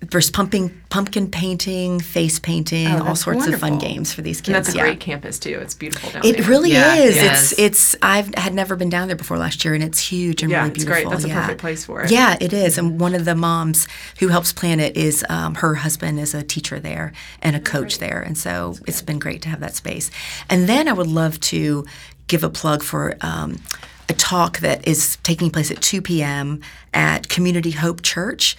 there's 0.00 0.30
pumping, 0.30 0.70
pumpkin 0.88 1.30
painting, 1.30 2.00
face 2.00 2.38
painting, 2.38 2.88
oh, 2.88 3.08
all 3.08 3.16
sorts 3.16 3.40
wonderful. 3.40 3.54
of 3.54 3.60
fun 3.60 3.78
games 3.78 4.12
for 4.14 4.22
these 4.22 4.40
kids. 4.40 4.48
And 4.48 4.56
that's 4.56 4.74
a 4.74 4.78
yeah. 4.78 4.84
great 4.84 5.00
campus 5.00 5.38
too. 5.38 5.58
It's 5.60 5.74
beautiful 5.74 6.10
down 6.10 6.24
it 6.24 6.32
there. 6.32 6.40
It 6.40 6.48
really 6.48 6.72
yeah, 6.72 6.94
is. 6.94 7.16
It's 7.16 7.58
it's 7.58 7.96
I've 8.00 8.34
had 8.34 8.54
never 8.54 8.76
been 8.76 8.88
down 8.88 9.08
there 9.08 9.16
before 9.16 9.36
last 9.36 9.62
year, 9.62 9.74
and 9.74 9.84
it's 9.84 10.00
huge 10.00 10.42
and 10.42 10.50
yeah, 10.50 10.62
really 10.62 10.70
beautiful. 10.70 10.96
It's 10.96 11.02
great. 11.02 11.10
That's 11.10 11.26
yeah. 11.26 11.38
a 11.38 11.40
perfect 11.42 11.60
place 11.60 11.84
for 11.84 12.02
it. 12.02 12.10
Yeah, 12.10 12.36
it 12.40 12.54
is. 12.54 12.78
And 12.78 12.98
one 12.98 13.14
of 13.14 13.26
the 13.26 13.34
moms 13.34 13.86
who 14.20 14.28
helps 14.28 14.54
plan 14.54 14.80
it 14.80 14.96
is 14.96 15.24
um, 15.28 15.56
her 15.56 15.74
husband 15.74 16.18
is 16.18 16.34
a 16.34 16.42
teacher 16.42 16.80
there 16.80 17.12
and 17.42 17.54
a 17.54 17.60
coach 17.60 17.98
there, 17.98 18.22
and 18.22 18.38
so 18.38 18.76
it's 18.86 19.02
been 19.02 19.18
great 19.18 19.42
to 19.42 19.50
have 19.50 19.60
that 19.60 19.74
space. 19.74 20.10
And 20.48 20.66
then 20.66 20.88
I 20.88 20.94
would 20.94 21.08
love 21.08 21.38
to 21.40 21.84
give 22.26 22.42
a 22.42 22.50
plug 22.50 22.82
for. 22.82 23.16
Um, 23.20 23.60
a 24.08 24.12
talk 24.12 24.58
that 24.58 24.88
is 24.88 25.18
taking 25.22 25.52
place 25.52 25.70
at 25.70 25.80
2 25.80 26.02
p.m. 26.02 26.60
at 26.92 27.28
Community 27.28 27.70
Hope 27.70 28.02
Church. 28.02 28.56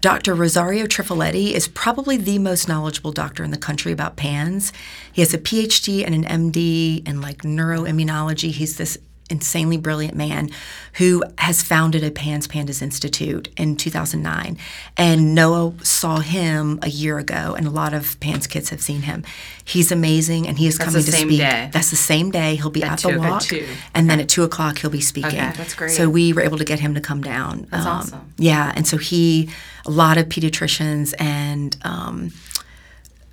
Dr. 0.00 0.34
Rosario 0.34 0.86
Trifiletti 0.86 1.52
is 1.52 1.66
probably 1.66 2.16
the 2.16 2.38
most 2.38 2.68
knowledgeable 2.68 3.10
doctor 3.10 3.42
in 3.42 3.50
the 3.50 3.56
country 3.56 3.90
about 3.90 4.16
PANS. 4.16 4.72
He 5.12 5.22
has 5.22 5.34
a 5.34 5.38
PhD 5.38 6.04
and 6.06 6.14
an 6.14 6.52
MD 6.52 7.06
in 7.08 7.20
like 7.20 7.38
neuroimmunology. 7.38 8.50
He's 8.52 8.76
this 8.76 8.98
insanely 9.30 9.76
brilliant 9.76 10.14
man 10.14 10.50
who 10.94 11.22
has 11.38 11.62
founded 11.62 12.02
a 12.02 12.10
PANS 12.10 12.48
Pandas 12.48 12.82
Institute 12.82 13.48
in 13.56 13.76
2009. 13.76 14.58
And 14.96 15.34
Noah 15.34 15.74
saw 15.82 16.20
him 16.20 16.78
a 16.82 16.88
year 16.88 17.18
ago, 17.18 17.54
and 17.56 17.66
a 17.66 17.70
lot 17.70 17.94
of 17.94 18.18
PANS 18.20 18.46
kids 18.46 18.70
have 18.70 18.80
seen 18.80 19.02
him. 19.02 19.24
He's 19.64 19.92
amazing, 19.92 20.48
and 20.48 20.58
he 20.58 20.66
is 20.66 20.78
that's 20.78 20.90
coming 20.90 21.04
to 21.04 21.12
speak. 21.12 21.38
Day. 21.38 21.70
That's 21.72 21.90
the 21.90 21.96
same 21.96 22.30
day. 22.30 22.56
He'll 22.56 22.70
be 22.70 22.82
at, 22.82 22.92
at 22.92 22.98
the 23.00 23.10
two, 23.10 23.18
walk, 23.18 23.52
and 23.94 24.08
then 24.08 24.20
at 24.20 24.28
two 24.28 24.42
o'clock 24.42 24.78
he'll 24.78 24.90
be 24.90 25.00
speaking. 25.00 25.38
Okay, 25.38 25.52
that's 25.54 25.74
great. 25.74 25.90
So 25.90 26.08
we 26.08 26.32
were 26.32 26.42
able 26.42 26.58
to 26.58 26.64
get 26.64 26.80
him 26.80 26.94
to 26.94 27.00
come 27.00 27.22
down. 27.22 27.68
That's 27.70 27.86
um, 27.86 27.98
awesome. 27.98 28.32
Yeah, 28.38 28.72
and 28.74 28.86
so 28.86 28.96
he, 28.96 29.50
a 29.86 29.90
lot 29.90 30.18
of 30.18 30.26
pediatricians 30.26 31.14
and 31.18 31.76
um, 31.82 32.32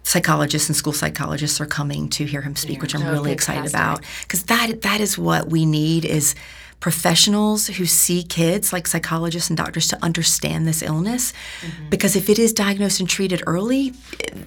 psychologists 0.06 0.70
and 0.70 0.76
school 0.76 0.94
psychologists 0.94 1.60
are 1.60 1.65
coming 1.65 2.08
to 2.10 2.26
hear 2.26 2.41
him 2.41 2.56
speak, 2.56 2.78
yeah. 2.78 2.82
which 2.82 2.94
I'm 2.96 3.02
oh, 3.08 3.12
really 3.12 3.32
excited 3.32 3.68
about 3.68 4.04
because 4.22 4.44
that 4.44 4.84
that 4.84 5.02
is 5.02 5.18
what 5.18 5.50
we 5.50 5.65
need 5.65 6.06
is 6.06 6.36
professionals 6.80 7.68
who 7.68 7.86
see 7.86 8.22
kids 8.22 8.72
like 8.72 8.86
psychologists 8.86 9.50
and 9.50 9.58
doctors 9.58 9.88
to 9.88 10.04
understand 10.04 10.68
this 10.68 10.82
illness. 10.82 11.34
Mm-hmm. 11.62 11.90
because 11.90 12.16
if 12.16 12.30
it 12.30 12.38
is 12.38 12.54
diagnosed 12.54 13.00
and 13.00 13.10
treated 13.10 13.42
early 13.48 13.94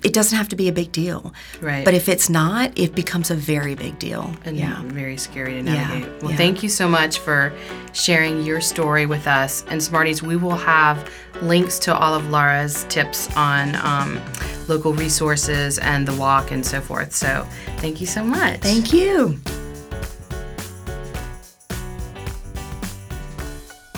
it 0.05 0.13
doesn't 0.13 0.37
have 0.37 0.49
to 0.49 0.57
be 0.57 0.69
a 0.69 0.73
big 0.73 0.93
deal. 0.93 1.33
Right. 1.61 1.85
But 1.85 1.95
if 1.95 2.09
it's 2.09 2.29
not 2.29 2.79
it 2.79 2.95
becomes 2.95 3.31
a 3.31 3.35
very 3.35 3.75
big 3.75 3.99
deal. 3.99 4.33
And 4.45 4.57
yeah. 4.57 4.83
very 4.85 5.17
scary 5.17 5.55
to 5.55 5.63
navigate. 5.63 6.09
Yeah. 6.09 6.19
well 6.21 6.31
yeah. 6.31 6.37
thank 6.37 6.63
you 6.63 6.69
so 6.69 6.89
much 6.89 7.19
for 7.19 7.53
sharing 7.93 8.43
your 8.43 8.61
story 8.61 9.07
with 9.07 9.27
us. 9.27 9.65
And 9.69 9.83
smarties 9.83 10.23
we 10.23 10.37
will 10.37 10.57
have 10.57 11.11
links 11.43 11.79
to 11.81 11.97
all 11.97 12.15
of 12.15 12.31
laura's 12.31 12.85
tips 12.85 13.35
on 13.37 13.75
um, 13.77 14.21
local 14.69 14.93
resources 14.93 15.79
and 15.79 16.07
the 16.07 16.15
walk 16.15 16.51
and 16.51 16.65
so 16.65 16.81
forth. 16.81 17.13
So 17.15 17.47
thank 17.79 18.01
you 18.01 18.07
so 18.07 18.23
much. 18.23 18.61
Thank 18.61 18.93
you 18.93 19.41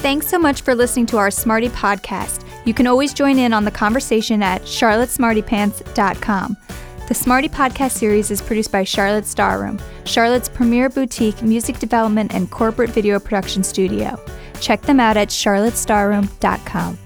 Thanks 0.01 0.29
so 0.29 0.39
much 0.39 0.63
for 0.63 0.75
listening 0.75 1.05
to 1.07 1.19
our 1.19 1.31
Smarty 1.31 1.69
podcast. 1.69 2.47
You 2.65 2.73
can 2.73 2.87
always 2.87 3.13
join 3.13 3.39
in 3.39 3.53
on 3.53 3.67
the 3.67 3.71
conversation 3.71 4.43
at 4.43 4.63
charlottesmartypants.com. 4.63 6.57
The 7.07 7.15
Smarty 7.15 7.51
Podcast 7.51 7.91
series 7.91 8.31
is 8.31 8.41
produced 8.41 8.73
by 8.73 8.83
Charlotte 8.83 9.25
Starroom, 9.25 9.79
Charlotte's 10.05 10.49
premier 10.49 10.89
boutique 10.89 11.43
music 11.43 11.79
development 11.79 12.33
and 12.35 12.51
corporate 12.51 12.89
video 12.91 13.21
production 13.21 13.63
studio. 13.63 14.19
Check 14.61 14.81
them 14.83 15.01
out 15.01 15.19
at 15.19 15.29
charlottestarroom.com. 15.29 16.99